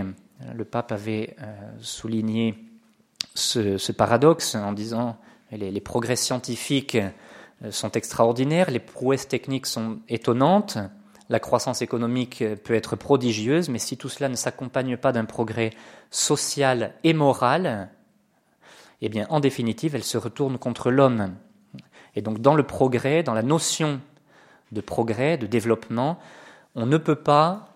le 0.54 0.64
pape 0.64 0.92
avait 0.92 1.37
euh, 1.40 1.71
souligné 1.80 2.57
ce, 3.35 3.92
paradoxe 3.92 4.54
en 4.54 4.73
disant 4.73 5.16
les, 5.52 5.71
les 5.71 5.80
progrès 5.80 6.16
scientifiques 6.16 6.99
sont 7.71 7.92
extraordinaires, 7.92 8.71
les 8.71 8.80
prouesses 8.80 9.28
techniques 9.28 9.66
sont 9.66 9.99
étonnantes, 10.09 10.78
la 11.30 11.38
croissance 11.38 11.80
économique 11.80 12.42
peut 12.64 12.75
être 12.75 12.97
prodigieuse, 12.97 13.69
mais 13.69 13.78
si 13.78 13.97
tout 13.97 14.09
cela 14.09 14.28
ne 14.28 14.35
s'accompagne 14.35 14.97
pas 14.97 15.12
d'un 15.12 15.25
progrès 15.25 15.71
social 16.11 16.92
et 17.04 17.12
moral, 17.12 17.88
eh 19.00 19.09
bien, 19.09 19.26
en 19.30 19.38
définitive, 19.38 19.95
elle 19.95 20.04
se 20.04 20.19
retourne 20.19 20.59
contre 20.59 20.90
l'homme. 20.90 21.35
Et 22.16 22.23
donc, 22.23 22.40
dans 22.40 22.54
le 22.54 22.64
progrès, 22.64 23.23
dans 23.23 23.35
la 23.35 23.42
notion 23.42 24.00
de 24.73 24.80
progrès, 24.80 25.38
de 25.38 25.47
développement, 25.47 26.19
on 26.75 26.87
ne 26.87 26.97
peut 26.97 27.14
pas 27.14 27.69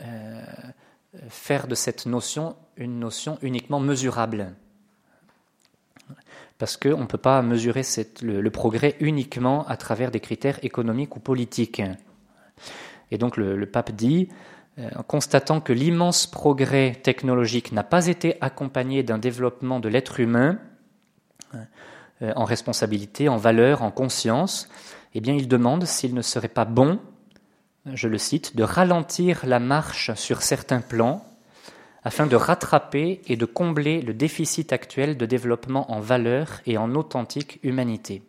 euh, 0.00 0.42
faire 1.28 1.66
de 1.66 1.74
cette 1.74 2.06
notion 2.06 2.56
une 2.76 2.98
notion 2.98 3.38
uniquement 3.42 3.80
mesurable. 3.80 4.54
Parce 6.58 6.76
qu'on 6.76 6.98
ne 6.98 7.06
peut 7.06 7.18
pas 7.18 7.40
mesurer 7.42 7.82
le 8.22 8.48
progrès 8.50 8.96
uniquement 9.00 9.66
à 9.66 9.76
travers 9.76 10.10
des 10.10 10.20
critères 10.20 10.58
économiques 10.64 11.16
ou 11.16 11.20
politiques. 11.20 11.82
Et 13.10 13.18
donc 13.18 13.36
le, 13.36 13.64
pape 13.66 13.92
dit, 13.92 14.28
euh, 14.78 14.88
en 14.96 15.02
constatant 15.02 15.60
que 15.60 15.72
l'immense 15.72 16.26
progrès 16.26 16.92
technologique 17.02 17.72
n'a 17.72 17.84
pas 17.84 18.06
été 18.06 18.36
accompagné 18.40 19.02
d'un 19.02 19.18
développement 19.18 19.80
de 19.80 19.88
l'être 19.88 20.20
humain 20.20 20.58
euh, 21.54 22.32
en 22.34 22.44
responsabilité, 22.44 23.28
en 23.28 23.36
valeur, 23.36 23.82
en 23.82 23.90
conscience, 23.90 24.68
eh 25.14 25.20
bien 25.20 25.34
il 25.34 25.48
demande 25.48 25.84
s'il 25.84 26.14
ne 26.14 26.22
serait 26.22 26.48
pas 26.48 26.64
bon, 26.64 27.00
je 27.94 28.08
le 28.08 28.18
cite, 28.18 28.56
de 28.56 28.62
ralentir 28.62 29.46
la 29.46 29.58
marche 29.58 30.12
sur 30.14 30.42
certains 30.42 30.80
plans 30.80 31.24
afin 32.04 32.26
de 32.26 32.36
rattraper 32.36 33.20
et 33.26 33.36
de 33.36 33.44
combler 33.44 34.00
le 34.00 34.14
déficit 34.14 34.72
actuel 34.72 35.16
de 35.16 35.26
développement 35.26 35.92
en 35.92 36.00
valeur 36.00 36.60
et 36.66 36.78
en 36.78 36.94
authentique 36.94 37.58
humanité. 37.62 38.22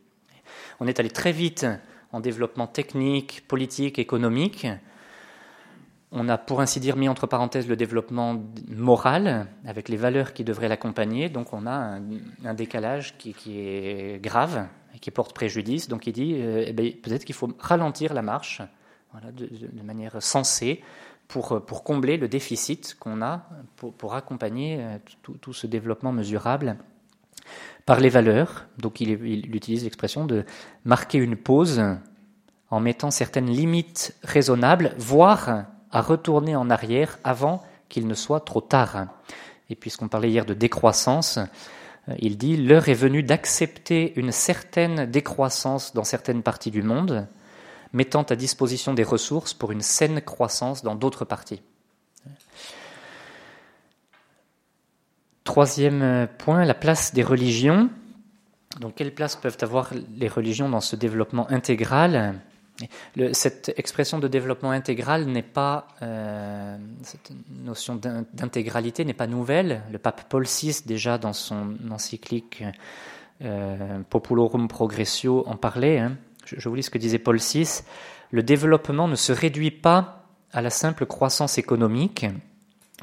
On 0.80 0.88
est 0.88 1.00
allé 1.00 1.10
très 1.10 1.32
vite 1.32 1.66
en 2.12 2.20
développement 2.20 2.68
technique, 2.68 3.48
politique, 3.48 4.00
économique. 4.00 4.68
On 6.12 6.28
a, 6.28 6.38
pour 6.38 6.62
ainsi 6.62 6.80
dire, 6.80 6.96
mis 6.96 7.08
entre 7.08 7.28
parenthèses 7.28 7.68
le 7.68 7.76
développement 7.76 8.42
moral, 8.68 9.48
avec 9.66 9.90
les 9.90 9.98
valeurs 9.98 10.34
qui 10.34 10.44
devraient 10.44 10.68
l'accompagner. 10.68 11.30
Donc 11.30 11.54
on 11.54 11.68
a 11.68 12.00
un, 12.44 12.54
décalage 12.56 13.18
qui, 13.18 13.36
est 13.60 14.20
grave 14.22 14.68
et 14.96 15.00
qui 15.00 15.12
porte 15.12 15.36
préjudice. 15.36 15.88
Donc 15.88 16.08
il 16.08 16.14
dit, 16.14 16.36
euh, 16.40 16.64
eh 16.66 16.74
ben, 16.74 16.92
peut-être 16.92 17.26
qu'il 17.26 17.36
faut 17.36 17.50
ralentir 17.60 18.14
la 18.14 18.24
marche 18.24 18.62
de, 19.34 19.84
manière 19.84 20.22
sensée 20.22 20.84
pour, 21.28 21.64
pour 21.66 21.84
combler 21.84 22.18
le 22.18 22.28
déficit 22.28 22.96
qu'on 23.00 23.22
a, 23.22 23.48
pour, 23.76 24.16
accompagner 24.16 24.78
euh, 24.80 24.98
tout 25.42 25.54
ce 25.54 25.68
développement 25.68 26.12
mesurable 26.12 26.78
par 27.86 28.00
les 28.00 28.10
valeurs. 28.10 28.68
Donc 28.78 29.02
il, 29.02 29.10
utilise 29.56 29.84
l'expression 29.84 30.26
de 30.26 30.46
marquer 30.86 31.18
une 31.18 31.36
pause 31.36 31.82
en 32.70 32.80
mettant 32.80 33.12
certaines 33.12 33.50
limites 33.50 34.16
raisonnables, 34.24 34.94
voire 34.98 35.66
à 35.92 36.02
retourner 36.02 36.56
en 36.56 36.70
arrière 36.70 37.18
avant 37.24 37.64
qu'il 37.90 38.08
ne 38.08 38.14
soit 38.14 38.42
trop 38.42 38.62
tard. 38.62 39.08
Et 39.72 39.76
puisqu'on 39.76 40.08
parlait 40.08 40.30
hier 40.30 40.46
de 40.46 40.54
décroissance, 40.54 41.40
euh, 42.10 42.16
il 42.20 42.38
dit 42.38 42.58
l'heure 42.58 42.90
est 42.90 42.94
venue 42.94 43.24
d'accepter 43.24 44.14
une 44.18 44.32
certaine 44.32 45.06
décroissance 45.06 45.94
dans 45.94 46.04
certaines 46.04 46.44
parties 46.44 46.72
du 46.72 46.84
monde, 46.84 47.28
mettant 47.94 48.24
à 48.24 48.36
disposition 48.36 48.94
des 48.94 49.04
ressources 49.04 49.54
pour 49.54 49.72
une 49.72 49.82
saine 49.82 50.22
croissance 50.22 50.84
dans 50.84 50.96
d'autres 50.96 51.26
parties. 51.26 51.62
Troisième 55.44 56.28
point, 56.38 56.66
la 56.66 56.76
place 56.76 57.14
des 57.14 57.24
religions. 57.24 57.90
Donc, 58.80 58.96
quelle 58.96 59.14
place 59.14 59.36
peuvent 59.36 59.58
avoir 59.62 59.92
les 60.16 60.28
religions 60.28 60.70
dans 60.70 60.82
ce 60.82 60.96
développement 60.96 61.50
intégral? 61.50 62.40
Cette 63.34 63.74
expression 63.78 64.20
de 64.20 64.28
développement 64.28 64.72
intégral 64.72 65.26
n'est 65.26 65.42
pas, 65.42 65.88
euh, 66.02 66.78
cette 67.02 67.32
notion 67.50 67.96
d'intégralité 67.96 69.04
n'est 69.04 69.14
pas 69.14 69.28
nouvelle. 69.28 69.82
Le 69.92 69.98
pape 69.98 70.30
Paul 70.30 70.46
VI, 70.46 70.84
déjà 70.86 71.18
dans 71.18 71.34
son 71.34 71.76
encyclique 71.92 72.64
euh, 73.42 74.00
Populorum 74.10 74.68
Progressio, 74.68 75.44
en 75.48 75.58
parlait. 75.58 76.00
Hein. 76.00 76.18
Je, 76.46 76.68
vous 76.70 76.76
lis 76.76 76.84
ce 76.84 76.90
que 76.90 76.98
disait 76.98 77.20
Paul 77.20 77.38
VI. 77.38 77.82
Le 78.32 78.44
développement 78.44 79.08
ne 79.08 79.16
se 79.16 79.32
réduit 79.32 79.72
pas 79.72 80.26
à 80.52 80.62
la 80.62 80.70
simple 80.70 81.06
croissance 81.06 81.58
économique 81.58 82.26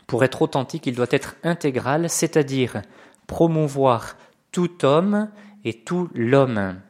pour 0.06 0.22
être 0.24 0.42
authentique, 0.42 0.86
il 0.86 0.94
doit 0.94 1.06
être 1.10 1.36
intégral, 1.42 2.08
c'est-à-dire 2.08 2.82
promouvoir 3.26 4.16
tout 4.52 4.84
homme 4.84 5.28
et 5.64 5.74
tout 5.74 6.08
l'homme. 6.14 6.80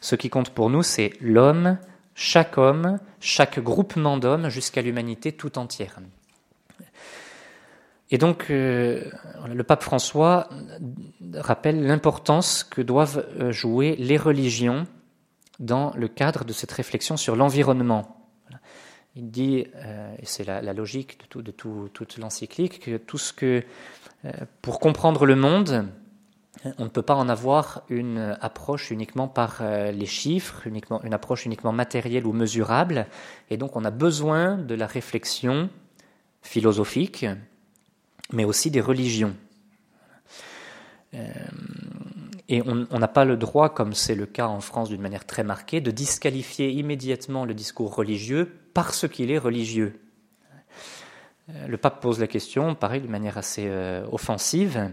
Ce 0.00 0.14
qui 0.14 0.30
compte 0.30 0.50
pour 0.50 0.70
nous, 0.70 0.82
c'est 0.82 1.12
l'homme, 1.20 1.78
chaque 2.14 2.58
homme, 2.58 2.98
chaque 3.20 3.58
groupement 3.58 4.16
d'hommes, 4.16 4.48
jusqu'à 4.48 4.82
l'humanité 4.82 5.32
tout 5.32 5.58
entière. 5.58 5.98
Et 8.10 8.18
donc, 8.18 8.46
euh, 8.50 9.04
le 9.48 9.62
pape 9.62 9.82
François 9.82 10.48
rappelle 11.34 11.86
l'importance 11.86 12.64
que 12.64 12.82
doivent 12.82 13.24
euh, 13.38 13.52
jouer 13.52 13.94
les 13.96 14.16
religions 14.16 14.86
dans 15.60 15.92
le 15.94 16.08
cadre 16.08 16.44
de 16.44 16.52
cette 16.52 16.72
réflexion 16.72 17.16
sur 17.16 17.36
l'environnement. 17.36 18.16
Il 19.14 19.30
dit, 19.30 19.66
euh, 19.76 20.14
et 20.18 20.26
c'est 20.26 20.44
la, 20.44 20.60
logique 20.72 21.18
de, 21.36 21.50
toute 21.52 22.18
l'encyclique, 22.18 22.80
que 22.80 22.96
tout 22.96 23.18
ce 23.18 23.32
que, 23.32 23.62
pour 24.62 24.80
comprendre 24.80 25.26
le 25.26 25.36
monde, 25.36 25.86
on 26.78 26.84
ne 26.84 26.88
peut 26.88 27.02
pas 27.02 27.14
en 27.14 27.28
avoir 27.28 27.82
une 27.88 28.36
approche 28.40 28.90
uniquement 28.90 29.28
par 29.28 29.62
les 29.62 30.06
chiffres, 30.06 30.66
une 30.66 31.14
approche 31.14 31.46
uniquement 31.46 31.72
matérielle 31.72 32.26
ou 32.26 32.32
mesurable, 32.32 33.06
et 33.50 33.56
donc 33.56 33.76
on 33.76 33.84
a 33.84 33.90
besoin 33.90 34.56
de 34.56 34.74
la 34.74 34.86
réflexion 34.86 35.70
philosophique, 36.42 37.26
mais 38.32 38.44
aussi 38.44 38.70
des 38.70 38.80
religions. 38.80 39.34
Et 42.48 42.62
on 42.62 42.98
n'a 42.98 43.08
pas 43.08 43.24
le 43.24 43.36
droit, 43.36 43.68
comme 43.68 43.94
c'est 43.94 44.14
le 44.14 44.26
cas 44.26 44.46
en 44.46 44.60
France 44.60 44.88
d'une 44.88 45.00
manière 45.00 45.24
très 45.24 45.44
marquée, 45.44 45.80
de 45.80 45.90
disqualifier 45.90 46.70
immédiatement 46.70 47.44
le 47.44 47.54
discours 47.54 47.94
religieux 47.94 48.52
parce 48.74 49.08
qu'il 49.08 49.30
est 49.30 49.38
religieux. 49.38 50.00
Euh, 51.54 51.66
le 51.66 51.76
pape 51.76 52.00
pose 52.00 52.20
la 52.20 52.26
question, 52.26 52.74
pareil, 52.74 53.00
d'une 53.00 53.10
manière 53.10 53.38
assez 53.38 53.66
euh, 53.66 54.04
offensive 54.10 54.92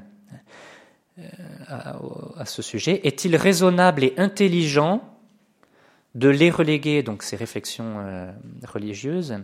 euh, 1.20 1.24
à, 1.68 2.46
ce 2.46 2.62
sujet. 2.62 3.02
Est-il 3.08 3.36
raisonnable 3.36 4.04
et 4.04 4.14
intelligent 4.18 5.02
de 6.16 6.30
les 6.30 6.50
reléguer, 6.50 7.04
donc 7.04 7.22
ces 7.22 7.36
réflexions 7.36 7.98
religieuses, 8.68 9.36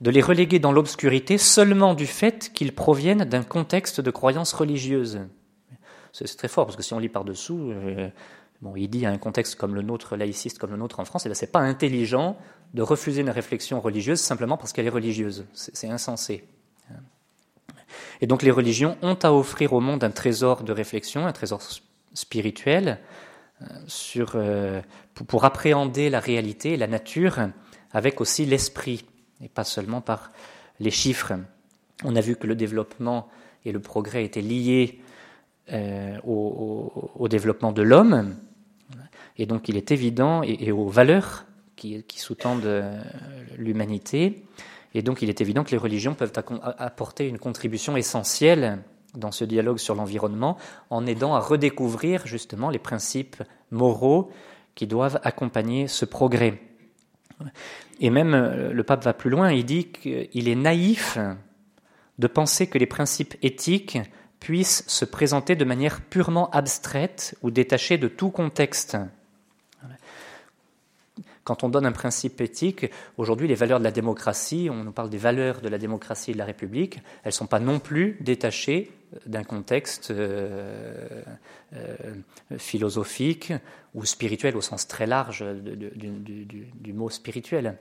de 0.00 0.10
les 0.10 0.20
reléguer 0.20 0.58
dans 0.58 0.72
l'obscurité 0.72 1.38
seulement 1.38 1.94
du 1.94 2.06
fait 2.06 2.52
qu'ils 2.52 2.74
proviennent 2.74 3.24
d'un 3.24 3.42
contexte 3.42 4.00
de 4.00 4.10
croyance 4.10 4.52
religieuse 4.52 5.20
c'est 6.12 6.36
très 6.36 6.48
fort, 6.48 6.66
parce 6.66 6.76
que 6.76 6.82
si 6.82 6.94
on 6.94 6.98
lit 6.98 7.10
par-dessous, 7.10 7.72
Bon, 8.60 8.74
il 8.74 8.88
dit 8.88 9.06
à 9.06 9.10
un 9.10 9.18
contexte 9.18 9.54
comme 9.54 9.74
le 9.74 9.82
nôtre, 9.82 10.16
laïciste 10.16 10.58
comme 10.58 10.72
le 10.72 10.76
nôtre 10.76 10.98
en 10.98 11.04
France, 11.04 11.26
et 11.26 11.30
eh 11.30 11.34
c'est 11.34 11.52
pas 11.52 11.60
intelligent 11.60 12.36
de 12.74 12.82
refuser 12.82 13.20
une 13.20 13.30
réflexion 13.30 13.80
religieuse 13.80 14.20
simplement 14.20 14.56
parce 14.56 14.72
qu'elle 14.72 14.86
est 14.86 14.90
religieuse. 14.90 15.46
C'est 15.52 15.88
insensé. 15.88 16.44
Et 18.20 18.26
donc 18.26 18.42
les 18.42 18.50
religions 18.50 18.98
ont 19.00 19.14
à 19.14 19.32
offrir 19.32 19.72
au 19.74 19.80
monde 19.80 20.02
un 20.02 20.10
trésor 20.10 20.64
de 20.64 20.72
réflexion, 20.72 21.24
un 21.24 21.32
trésor 21.32 21.60
spirituel, 22.14 22.98
euh, 23.62 24.24
euh, 24.34 24.82
pour, 25.14 25.44
appréhender 25.44 26.10
la 26.10 26.18
réalité 26.18 26.76
la 26.76 26.88
nature 26.88 27.38
avec 27.92 28.20
aussi 28.20 28.44
l'esprit, 28.44 29.04
et 29.42 29.48
pas 29.48 29.64
seulement 29.64 30.00
par 30.00 30.30
les 30.80 30.90
chiffres. 30.90 31.34
On 32.04 32.16
a 32.16 32.20
vu 32.20 32.36
que 32.36 32.46
le 32.46 32.54
développement 32.54 33.28
et 33.64 33.72
le 33.72 33.80
progrès 33.80 34.24
étaient 34.24 34.40
liés 34.42 35.00
euh, 35.72 36.18
au, 36.24 37.28
développement 37.28 37.72
de 37.72 37.82
l'homme, 37.82 38.36
et 39.36 39.46
donc 39.46 39.68
il 39.68 39.76
est 39.76 39.90
évident, 39.90 40.42
et, 40.42 40.72
aux 40.72 40.88
valeurs 40.88 41.44
qui, 41.76 42.02
qui 42.04 42.20
sous-tendent 42.20 42.84
l'humanité, 43.56 44.44
et 44.94 45.02
donc 45.02 45.22
il 45.22 45.28
est 45.28 45.40
évident 45.40 45.64
que 45.64 45.70
les 45.70 45.76
religions 45.76 46.14
peuvent 46.14 46.32
apporter 46.78 47.28
une 47.28 47.38
contribution 47.38 47.96
essentielle 47.96 48.82
dans 49.14 49.32
ce 49.32 49.44
dialogue 49.44 49.78
sur 49.78 49.94
l'environnement 49.94 50.56
en 50.90 51.06
aidant 51.06 51.34
à 51.34 51.40
redécouvrir 51.40 52.26
justement 52.26 52.70
les 52.70 52.78
principes 52.78 53.42
moraux 53.70 54.30
qui 54.74 54.86
doivent 54.86 55.20
accompagner 55.22 55.88
ce 55.88 56.04
progrès. 56.04 56.60
Et 58.00 58.10
même 58.10 58.34
euh, 58.34 58.72
le 58.72 58.82
pape 58.82 59.04
va 59.04 59.12
plus 59.12 59.30
loin, 59.30 59.52
il 59.52 59.64
dit 59.64 59.86
qu'il 59.88 60.48
est 60.48 60.54
naïf 60.54 61.18
de 62.18 62.26
penser 62.26 62.66
que 62.66 62.78
les 62.78 62.86
principes 62.86 63.34
éthiques 63.42 63.98
puissent 64.40 64.84
se 64.86 65.04
présenter 65.04 65.56
de 65.56 65.64
manière 65.64 66.00
purement 66.00 66.50
abstraite 66.50 67.36
ou 67.42 67.50
détachée 67.50 67.98
de 67.98 68.08
tout 68.08 68.30
contexte. 68.30 68.96
Quand 71.48 71.64
on 71.64 71.70
donne 71.70 71.86
un 71.86 71.92
principe 71.92 72.42
éthique, 72.42 72.90
aujourd'hui 73.16 73.48
les 73.48 73.54
valeurs 73.54 73.78
de 73.78 73.84
la 73.84 73.90
démocratie, 73.90 74.68
on 74.70 74.84
nous 74.84 74.92
parle 74.92 75.08
des 75.08 75.16
valeurs 75.16 75.62
de 75.62 75.70
la 75.70 75.78
démocratie 75.78 76.32
et 76.32 76.34
de 76.34 76.38
la 76.38 76.44
République, 76.44 76.96
elles 77.22 77.28
ne 77.28 77.30
sont 77.30 77.46
pas 77.46 77.58
non 77.58 77.78
plus 77.78 78.18
détachées 78.20 78.92
d'un 79.24 79.44
contexte 79.44 80.10
euh, 80.10 81.22
euh, 81.72 81.96
philosophique 82.58 83.54
ou 83.94 84.04
spirituel 84.04 84.58
au 84.58 84.60
sens 84.60 84.88
très 84.88 85.06
large 85.06 85.42
du, 85.42 86.92
mot 86.92 87.08
spirituel. 87.08 87.78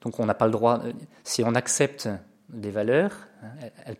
Donc 0.00 0.18
on 0.18 0.24
n'a 0.24 0.32
pas 0.32 0.46
le 0.46 0.52
droit, 0.52 0.80
si 1.24 1.44
on 1.44 1.54
accepte 1.54 2.08
des 2.48 2.70
valeurs, 2.70 3.28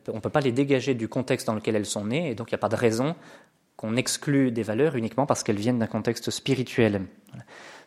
on 0.08 0.14
ne 0.14 0.20
peut 0.20 0.30
pas 0.30 0.40
les 0.40 0.52
dégager 0.52 0.94
du 0.94 1.06
contexte 1.06 1.48
dans 1.48 1.54
lequel 1.54 1.76
elles 1.76 1.84
sont 1.84 2.06
nées, 2.06 2.30
et 2.30 2.34
donc 2.34 2.50
il 2.50 2.54
n'y 2.54 2.60
a 2.60 2.64
pas 2.66 2.70
de 2.70 2.76
raison 2.76 3.14
qu'on 3.76 3.94
exclue 3.96 4.50
des 4.52 4.62
valeurs 4.62 4.96
uniquement 4.96 5.26
parce 5.26 5.42
qu'elles 5.42 5.58
viennent 5.58 5.78
d'un 5.78 5.86
contexte 5.86 6.30
spirituel. 6.30 7.02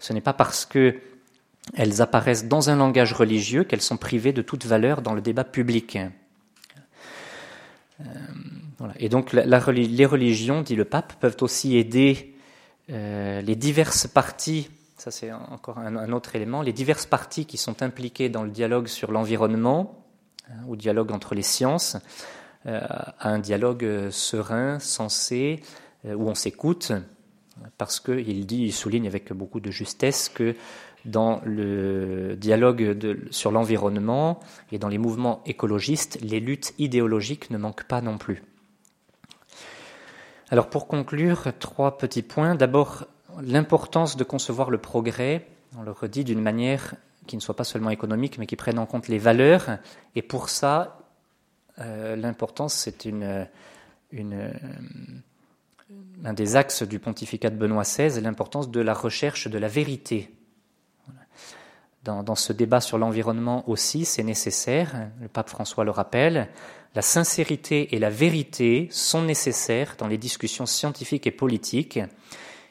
Ce 0.02 0.14
n'est 0.14 0.22
pas 0.22 0.34
parce 0.34 0.66
qu'elles 0.66 2.02
apparaissent 2.02 2.48
dans 2.48 2.72
un 2.72 2.76
langage 2.76 3.14
religieux 3.14 3.64
qu'elles 3.64 3.82
sont 3.82 3.98
privées 3.98 4.34
de 4.34 4.42
toute 4.42 4.66
valeur 4.66 5.04
dans 5.04 5.14
le 5.14 5.22
débat 5.22 5.44
public. 5.44 6.00
Euh, 8.02 8.06
Et 8.98 9.10
donc 9.10 9.32
les 9.32 10.06
religions, 10.06 10.64
dit 10.64 10.76
le 10.76 10.86
pape, 10.86 11.14
peuvent 11.20 11.38
aussi 11.42 11.78
aider 11.78 12.36
euh, 12.90 13.42
les 13.42 13.56
diverses 13.56 14.08
parties, 14.08 14.72
ça 14.98 15.12
c'est 15.12 15.32
encore 15.32 15.78
un, 15.78 16.12
autre 16.12 16.36
élément, 16.36 16.64
les 16.64 16.74
diverses 16.74 17.06
parties 17.06 17.46
qui 17.46 17.58
sont 17.58 17.84
impliquées 17.84 18.30
dans 18.30 18.42
le 18.42 18.50
dialogue 18.50 18.88
sur 18.88 19.12
l'environnement, 19.12 20.04
hein, 20.50 20.64
ou 20.68 20.76
dialogue 20.76 21.12
entre 21.12 21.36
les 21.36 21.44
sciences, 21.44 21.96
euh, 22.66 22.82
à 23.20 23.30
un 23.30 23.38
dialogue 23.38 24.10
serein, 24.10 24.80
sensé, 24.80 25.62
où 26.04 26.28
on 26.28 26.34
s'écoute, 26.34 26.92
parce 27.78 28.00
qu'il 28.00 28.46
dit, 28.46 28.64
il 28.64 28.74
souligne 28.74 29.08
avec 29.08 29.32
beaucoup 29.34 29.60
de 29.60 29.72
justesse 29.72 30.30
que 30.30 30.56
dans 31.06 31.42
le 31.46 32.36
dialogue 32.36 33.28
sur 33.32 33.52
l'environnement 33.52 34.40
et 34.72 34.78
dans 34.78 34.88
les 34.88 34.98
mouvements 34.98 35.42
écologistes, 35.46 36.20
les 36.22 36.40
luttes 36.40 36.74
idéologiques 36.78 37.50
ne 37.50 37.58
manquent 37.58 37.86
pas 37.86 38.02
non 38.02 38.18
plus. 38.18 38.44
Alors 40.50 40.70
pour 40.70 40.88
conclure, 40.88 41.54
trois 41.60 41.98
petits 41.98 42.22
points. 42.22 42.56
D'abord, 42.56 43.06
l'importance 43.42 44.18
de 44.18 44.24
concevoir 44.24 44.70
le 44.70 44.78
progrès, 44.78 45.48
on 45.78 45.82
le 45.84 45.92
redit 45.92 46.24
d'une 46.24 46.42
manière 46.42 46.96
qui 47.28 47.36
ne 47.36 47.42
soit 47.42 47.56
pas 47.56 47.64
seulement 47.64 47.90
économique, 47.90 48.38
mais 48.38 48.46
qui 48.46 48.56
prenne 48.56 48.78
en 48.78 48.86
compte 48.86 49.08
les 49.08 49.18
valeurs. 49.18 49.78
Et 50.16 50.22
pour 50.22 50.50
ça, 50.50 51.00
euh, 51.80 52.16
l'importance, 52.16 52.74
c'est 52.74 53.06
une, 53.06 53.48
une 54.12 54.52
un 56.24 56.34
des 56.34 56.56
axes 56.56 56.84
du 56.84 57.00
pontificat 57.00 57.50
de 57.50 57.56
Benoît 57.56 57.84
XVI, 57.84 58.22
l'importance 58.22 58.70
de 58.70 58.80
la 58.80 58.94
recherche 58.94 59.48
de 59.48 59.58
la 59.58 59.68
vérité. 59.68 60.32
Dans, 62.04 62.36
ce 62.36 62.52
débat 62.52 62.82
sur 62.82 62.98
l'environnement 62.98 63.70
aussi, 63.70 64.06
c'est 64.06 64.24
nécessaire, 64.24 65.10
le 65.22 65.28
pape 65.28 65.50
François 65.50 65.84
le 65.84 65.92
rappelle, 65.92 66.50
la 66.96 67.04
sincérité 67.04 67.96
et 67.96 68.00
la 68.00 68.10
vérité 68.10 68.88
sont 68.92 69.22
nécessaires 69.22 69.96
dans 70.00 70.08
les 70.08 70.18
discussions 70.18 70.66
scientifiques 70.66 71.28
et 71.28 71.32
politiques 71.32 72.00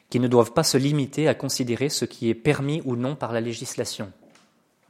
qui 0.09 0.19
ne 0.19 0.27
doivent 0.27 0.51
pas 0.51 0.63
se 0.63 0.77
limiter 0.77 1.29
à 1.29 1.33
considérer 1.33 1.87
ce 1.87 2.03
qui 2.03 2.29
est 2.29 2.35
permis 2.35 2.81
ou 2.83 2.97
non 2.97 3.15
par 3.15 3.31
la 3.31 3.39
législation. 3.39 4.11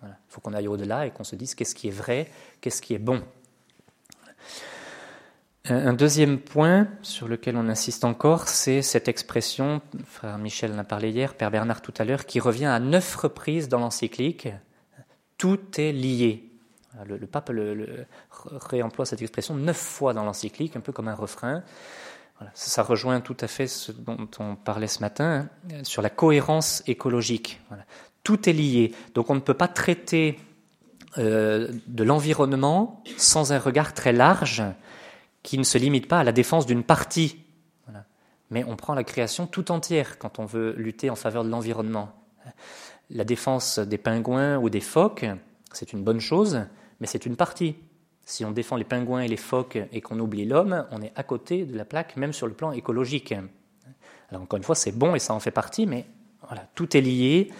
Il 0.02 0.10
faut 0.28 0.42
qu'on 0.42 0.54
aille 0.54 0.68
au-delà 0.68 1.06
et 1.06 1.12
qu'on 1.12 1.24
se 1.24 1.36
dise 1.36 1.54
qu'est-ce 1.54 1.76
qui 1.76 1.90
est 1.90 1.92
vrai, 1.92 2.28
qu'est-ce 2.62 2.82
qui 2.82 2.96
est 2.96 3.00
bon. 3.00 3.22
Un 5.66 5.94
deuxième 5.94 6.40
point 6.40 6.88
sur 7.04 7.28
lequel 7.28 7.56
on 7.56 7.70
insiste 7.70 8.04
encore, 8.04 8.48
c'est 8.48 8.82
cette 8.82 9.08
expression, 9.08 9.80
frère 10.06 10.40
Michel 10.40 10.74
en 10.74 10.80
a 10.80 10.84
parlé 10.84 11.12
hier, 11.12 11.36
Père 11.36 11.52
Bernard 11.52 11.84
tout 11.84 11.94
à 12.00 12.04
l'heure, 12.04 12.26
qui 12.26 12.40
revient 12.40 12.66
à 12.66 12.80
neuf 12.80 13.16
reprises 13.16 13.70
dans 13.70 13.80
l'encyclique. 13.80 14.48
Tout 15.38 15.60
est 15.78 15.92
lié. 15.92 16.50
Le, 17.06 17.28
pape 17.28 17.52
réemploie 18.42 19.06
cette 19.06 19.22
expression 19.22 19.54
neuf 19.54 19.78
fois 19.78 20.14
dans 20.14 20.26
l'encyclique, 20.26 20.76
un 20.76 20.80
peu 20.80 20.92
comme 20.92 21.08
un 21.08 21.16
refrain. 21.16 21.62
Ça, 22.56 22.82
rejoint 22.82 23.22
tout 23.22 23.38
à 23.40 23.48
fait 23.48 23.68
ce 23.68 23.92
dont 23.92 24.28
on 24.40 24.56
parlait 24.56 24.88
ce 24.88 25.00
matin, 25.02 25.48
hein, 25.72 25.84
sur 25.84 26.02
la 26.02 26.10
cohérence 26.10 26.82
écologique. 26.88 27.62
Tout 28.24 28.50
est 28.50 28.54
lié. 28.54 28.96
Donc 29.14 29.30
on 29.30 29.36
ne 29.36 29.40
peut 29.40 29.54
pas 29.54 29.68
traiter 29.68 30.40
euh, 31.20 31.72
de 31.86 32.04
l'environnement 32.04 33.04
sans 33.18 33.54
un 33.54 33.60
regard 33.60 33.94
très 33.94 34.12
large 34.12 34.64
qui 35.44 35.58
ne 35.58 35.64
se 35.64 35.78
limite 35.78 36.08
pas 36.08 36.20
à 36.20 36.24
la 36.24 36.32
défense 36.32 36.66
d'une 36.66 36.84
partie. 36.84 37.44
Mais 38.50 38.66
on 38.66 38.76
prend 38.76 38.94
la 38.94 39.06
création 39.06 39.48
tout 39.48 39.72
entière 39.72 40.20
quand 40.20 40.40
on 40.40 40.46
veut 40.46 40.74
lutter 40.78 41.10
en 41.10 41.16
faveur 41.16 41.44
de 41.44 41.50
l'environnement. 41.50 42.12
La 43.10 43.24
défense 43.24 43.80
des 43.80 43.98
pingouins 43.98 44.58
ou 44.58 44.70
des 44.70 44.82
phoques, 44.82 45.26
c'est 45.72 45.94
une 45.94 46.04
bonne 46.04 46.20
chose, 46.20 46.66
mais 47.00 47.08
c'est 47.08 47.26
une 47.26 47.38
partie. 47.38 47.76
Si 48.26 48.46
on 48.46 48.52
défend 48.52 48.76
les 48.76 48.84
pingouins 48.84 49.22
et 49.22 49.28
les 49.28 49.38
phoques 49.38 49.80
et 49.92 50.02
qu'on 50.02 50.20
oublie 50.20 50.46
l'homme, 50.46 50.86
on 50.92 51.02
est 51.02 51.14
à 51.16 51.24
côté 51.24 51.66
de 51.66 51.76
la 51.76 51.86
plaque, 51.86 52.18
même 52.18 52.34
sur 52.34 52.46
le 52.46 52.54
plan 52.54 52.72
écologique. 52.72 53.34
Alors 54.30 54.44
encore 54.44 54.58
une 54.58 54.64
fois, 54.64 54.76
c'est 54.76 54.92
bon 54.92 55.16
et 55.16 55.20
ça 55.20 55.34
en 55.34 55.40
fait 55.40 55.52
partie, 55.52 55.86
mais 55.86 56.06
voilà, 56.48 56.68
tout 56.76 56.96
est 56.96 57.02
lié. 57.02 57.52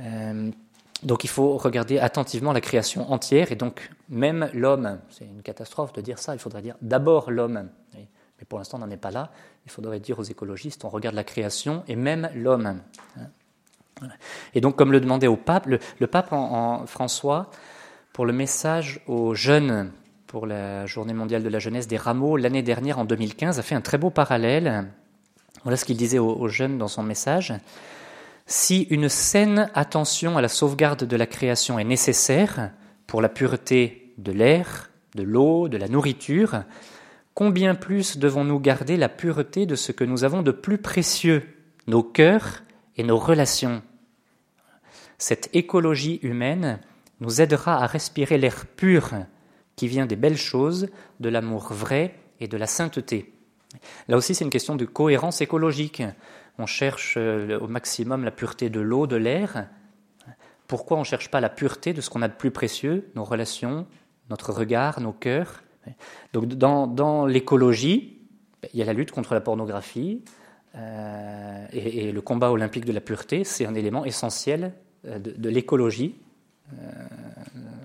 Euh, 0.00 0.50
donc 1.02 1.24
il 1.24 1.30
faut 1.30 1.56
regarder 1.56 1.98
attentivement 1.98 2.52
la 2.52 2.60
création 2.60 3.10
entière, 3.12 3.52
et 3.52 3.56
donc 3.56 3.90
même 4.08 4.50
l'homme, 4.52 4.98
c'est 5.10 5.24
une 5.24 5.42
catastrophe 5.42 5.92
de 5.92 6.00
dire 6.00 6.18
ça, 6.18 6.34
il 6.34 6.38
faudrait 6.38 6.62
dire 6.62 6.76
d'abord 6.82 7.30
l'homme. 7.30 7.68
Mais 8.38 8.44
pour 8.44 8.58
l'instant, 8.58 8.78
on 8.78 8.86
n'en 8.86 8.90
est 8.90 8.96
pas 8.96 9.10
là. 9.10 9.30
Il 9.66 9.70
faudrait 9.70 10.00
dire 10.00 10.18
aux 10.18 10.24
écologistes, 10.24 10.84
on 10.84 10.88
regarde 10.88 11.14
la 11.14 11.24
création 11.24 11.82
et 11.88 11.96
même 11.96 12.30
l'homme. 12.34 12.80
Et 14.54 14.60
donc, 14.60 14.76
comme 14.76 14.92
le 14.92 15.00
demandait 15.00 15.26
au 15.26 15.36
pape, 15.36 15.66
le, 15.66 16.06
pape 16.06 16.32
François, 16.86 17.50
pour 18.12 18.26
le 18.26 18.32
message 18.32 19.00
aux 19.08 19.34
jeunes, 19.34 19.90
pour 20.28 20.46
la 20.46 20.86
journée 20.86 21.14
mondiale 21.14 21.42
de 21.42 21.48
la 21.48 21.58
jeunesse 21.58 21.88
des 21.88 21.96
rameaux, 21.96 22.36
l'année 22.36 22.62
dernière, 22.62 23.00
en 23.00 23.04
2015, 23.04 23.58
a 23.58 23.62
fait 23.62 23.74
un 23.74 23.80
très 23.80 23.98
beau 23.98 24.10
parallèle. 24.10 24.86
Voilà 25.64 25.76
ce 25.76 25.84
qu'il 25.84 25.96
disait 25.96 26.20
aux 26.20 26.48
jeunes 26.48 26.78
dans 26.78 26.86
son 26.86 27.02
message. 27.02 27.52
Si 28.50 28.84
une 28.84 29.10
saine 29.10 29.70
attention 29.74 30.38
à 30.38 30.40
la 30.40 30.48
sauvegarde 30.48 31.04
de 31.04 31.16
la 31.16 31.26
création 31.26 31.78
est 31.78 31.84
nécessaire 31.84 32.70
pour 33.06 33.20
la 33.20 33.28
pureté 33.28 34.14
de 34.16 34.32
l'air, 34.32 34.90
de 35.14 35.22
l'eau, 35.22 35.68
de 35.68 35.76
la 35.76 35.86
nourriture, 35.86 36.62
combien 37.34 37.74
plus 37.74 38.16
devons-nous 38.16 38.58
garder 38.58 38.96
la 38.96 39.10
pureté 39.10 39.66
de 39.66 39.74
ce 39.74 39.92
que 39.92 40.04
nous 40.04 40.24
avons 40.24 40.40
de 40.40 40.50
plus 40.50 40.78
précieux, 40.78 41.42
nos 41.86 42.02
cœurs 42.02 42.62
et 42.96 43.02
nos 43.02 43.18
relations? 43.18 43.82
Cette 45.18 45.50
écologie 45.52 46.18
humaine 46.22 46.80
nous 47.20 47.42
aidera 47.42 47.84
à 47.84 47.86
respirer 47.86 48.38
l'air 48.38 48.64
pur 48.64 49.10
qui 49.76 49.88
vient 49.88 50.06
des 50.06 50.16
belles 50.16 50.38
choses, 50.38 50.88
de 51.20 51.28
l'amour 51.28 51.74
vrai 51.74 52.14
et 52.40 52.48
de 52.48 52.56
la 52.56 52.66
sainteté. 52.66 53.30
Là 54.08 54.16
aussi, 54.16 54.34
c'est 54.34 54.44
une 54.44 54.50
question 54.50 54.76
de 54.76 54.84
cohérence 54.84 55.40
écologique 55.40 56.02
on 56.58 56.66
cherche 56.66 57.14
euh, 57.16 57.58
au 57.58 57.68
maximum 57.68 58.24
la 58.24 58.30
pureté 58.30 58.68
de 58.68 58.80
l'eau, 58.80 59.06
de 59.06 59.16
l'air. 59.16 59.68
Pourquoi 60.66 60.96
on 60.96 61.00
ne 61.00 61.04
cherche 61.04 61.30
pas 61.30 61.40
la 61.40 61.48
pureté 61.48 61.92
de 61.92 62.00
ce 62.00 62.10
qu'on 62.10 62.20
a 62.20 62.28
de 62.28 62.34
plus 62.34 62.50
précieux, 62.50 63.10
nos 63.14 63.24
relations, 63.24 63.86
notre 64.28 64.52
regard, 64.52 65.00
nos 65.00 65.12
cœurs? 65.12 65.62
Donc 66.34 66.46
dans, 66.46 67.26
l'écologie, 67.26 68.18
il 68.74 68.78
y 68.78 68.82
a 68.82 68.84
la 68.84 68.92
lutte 68.92 69.12
contre 69.12 69.32
la 69.32 69.40
pornographie, 69.40 70.22
et, 71.72 72.12
le 72.12 72.20
combat 72.20 72.50
olympique 72.50 72.84
de 72.84 72.92
la 72.92 73.00
pureté, 73.00 73.42
c'est 73.44 73.64
un 73.64 73.74
élément 73.74 74.04
essentiel 74.04 74.74
de, 75.04 75.48
l'écologie, 75.48 76.16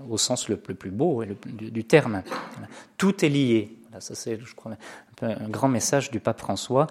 au 0.10 0.18
sens 0.18 0.50
le, 0.50 0.58
plus 0.58 0.92
beau 0.92 1.24
du, 1.46 1.86
terme. 1.86 2.24
Tout 2.98 3.24
est 3.24 3.30
lié. 3.30 3.78
Ça, 4.00 4.16
c'est, 4.16 4.40
je 4.40 4.56
crois, 4.56 4.74
un 5.22 5.50
grand 5.50 5.70
message 5.70 6.12
du 6.12 6.20
pape 6.20 6.40
François. 6.40 6.88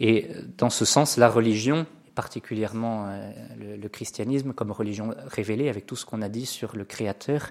Et 0.00 0.28
dans 0.58 0.70
ce 0.70 0.84
sens, 0.84 1.16
la 1.16 1.28
religion 1.28 1.86
particulièrement 2.16 3.06
euh, 3.06 3.30
le, 3.80 3.88
christianisme 3.88 4.52
comme 4.52 4.72
religion 4.72 5.14
révélée, 5.26 5.68
avec 5.68 5.86
tout 5.86 5.94
ce 5.94 6.04
qu'on 6.04 6.22
a 6.22 6.28
dit 6.28 6.46
sur 6.46 6.74
le 6.74 6.84
Créateur, 6.84 7.50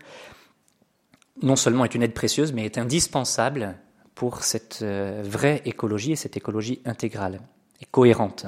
non 1.42 1.56
seulement 1.56 1.86
est 1.86 1.96
une 1.96 2.04
aide 2.04 2.14
précieuse, 2.14 2.52
mais 2.52 2.66
est 2.66 2.78
indispensable 2.78 3.76
pour 4.16 4.44
cette 4.44 4.80
euh, 4.82 5.22
vraie 5.24 5.62
écologie 5.66 6.14
et 6.14 6.16
cette 6.16 6.36
écologie 6.36 6.82
intégrale 6.84 7.40
et 7.80 7.86
cohérente. 7.86 8.46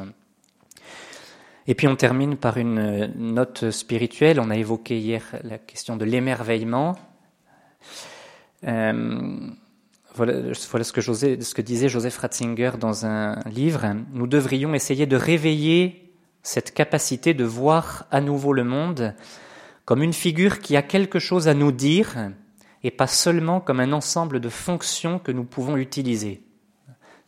Et 1.68 1.76
puis 1.76 1.88
on 1.88 1.96
termine 1.96 2.36
par 2.36 2.58
une 2.58 3.14
note 3.16 3.72
spirituelle. 3.72 4.40
On 4.40 4.50
a 4.50 4.56
évoqué 4.56 4.98
hier 4.98 5.24
la 5.44 5.58
question 5.58 5.98
de 5.98 6.06
l'émerveillement. 6.06 6.98
Euh, 8.64 9.50
voilà, 10.17 10.53
ce, 10.53 10.91
que 10.91 11.01
ce 11.01 11.53
que 11.53 11.62
disait 11.62 11.89
Joseph 11.89 12.17
Ratzinger 12.17 12.71
dans 12.80 13.06
un 13.06 13.39
livre. 13.45 13.86
Nous 14.12 14.27
devrions 14.27 14.73
essayer 14.73 15.06
de 15.06 15.15
réveiller 15.15 16.12
cette 16.41 16.73
capacité 16.73 17.34
de 17.34 17.43
voir 17.43 18.06
à 18.10 18.19
nouveau 18.19 18.53
le 18.53 18.63
monde 18.63 19.13
comme 19.86 20.01
une 20.01 20.13
figure 20.13 20.60
qui 20.60 20.75
a 20.75 20.82
quelque 20.82 21.19
chose 21.19 21.47
à 21.47 21.53
nous 21.53 21.71
dire 21.71 22.32
et 22.84 22.91
pas 22.91 23.08
seulement 23.08 23.62
comme 23.62 23.80
un 23.80 23.93
ensemble 23.93 24.39
de 24.39 24.49
fonctions 24.49 25.19
que 25.19 25.32
nous 25.32 25.43
pouvons 25.43 25.77
utiliser. 25.77 26.43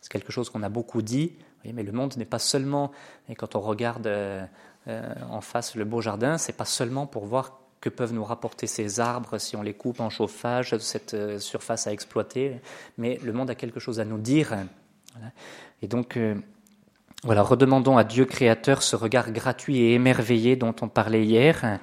C'est 0.00 0.10
quelque 0.10 0.32
chose 0.32 0.50
qu'on 0.50 0.62
a 0.62 0.68
beaucoup 0.68 1.02
dit, 1.02 1.36
mais 1.64 1.82
le 1.82 1.92
monde 1.92 2.16
n'est 2.16 2.24
pas 2.24 2.38
seulement, 2.38 2.90
et 3.28 3.34
quand 3.34 3.54
on 3.54 3.60
regarde 3.60 4.06
euh, 4.06 4.44
euh, 4.88 5.14
en 5.30 5.40
face 5.40 5.74
le 5.74 5.84
beau 5.84 6.00
jardin, 6.00 6.38
c'est 6.38 6.56
pas 6.56 6.64
seulement 6.64 7.06
pour 7.06 7.26
voir 7.26 7.59
que 7.80 7.88
peuvent 7.88 8.12
nous 8.12 8.24
rapporter 8.24 8.66
ces 8.66 9.00
arbres 9.00 9.38
si 9.38 9.56
on 9.56 9.62
les 9.62 9.74
coupe 9.74 10.00
en 10.00 10.10
chauffage, 10.10 10.76
cette 10.78 11.14
euh, 11.14 11.38
surface 11.38 11.86
à 11.86 11.92
exploiter, 11.92 12.60
mais 12.98 13.18
le 13.22 13.32
monde 13.32 13.50
a 13.50 13.54
quelque 13.54 13.80
chose 13.80 14.00
à 14.00 14.04
nous 14.04 14.18
dire. 14.18 14.54
Et 15.82 15.88
donc, 15.88 16.18
voilà, 17.22 17.42
redemandons 17.42 17.98
à 17.98 18.04
Dieu 18.04 18.24
créateur 18.24 18.82
ce 18.82 18.96
regard 18.96 19.30
gratuit 19.30 19.78
et 19.78 19.94
émerveillé 19.94 20.56
dont 20.56 20.74
on 20.80 20.88
parlait 20.88 21.24
hier. 21.24 21.78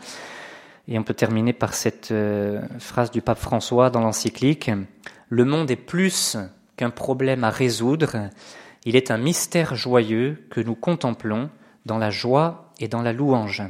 Et 0.88 0.98
on 0.98 1.04
peut 1.04 1.14
terminer 1.14 1.54
par 1.54 1.74
cette 1.74 2.12
euh, 2.12 2.62
phrase 2.80 3.12
du 3.12 3.22
pape 3.22 3.38
François 3.38 3.92
dans 3.92 4.02
l'encyclique. 4.02 4.72
Le 5.30 5.46
monde 5.46 5.70
est 5.70 5.76
plus 5.76 6.38
qu'un 6.76 6.90
problème 6.90 7.44
à 7.44 7.50
résoudre, 7.50 8.30
il 8.86 8.96
est 8.96 9.12
un 9.12 9.18
mystère 9.18 9.76
joyeux 9.76 10.48
que 10.50 10.62
nous 10.62 10.76
contemplons 10.76 11.50
dans 11.86 11.98
la 11.98 12.10
joie 12.10 12.72
et 12.80 12.88
dans 12.88 13.02
la 13.02 13.14
louange. 13.14 13.64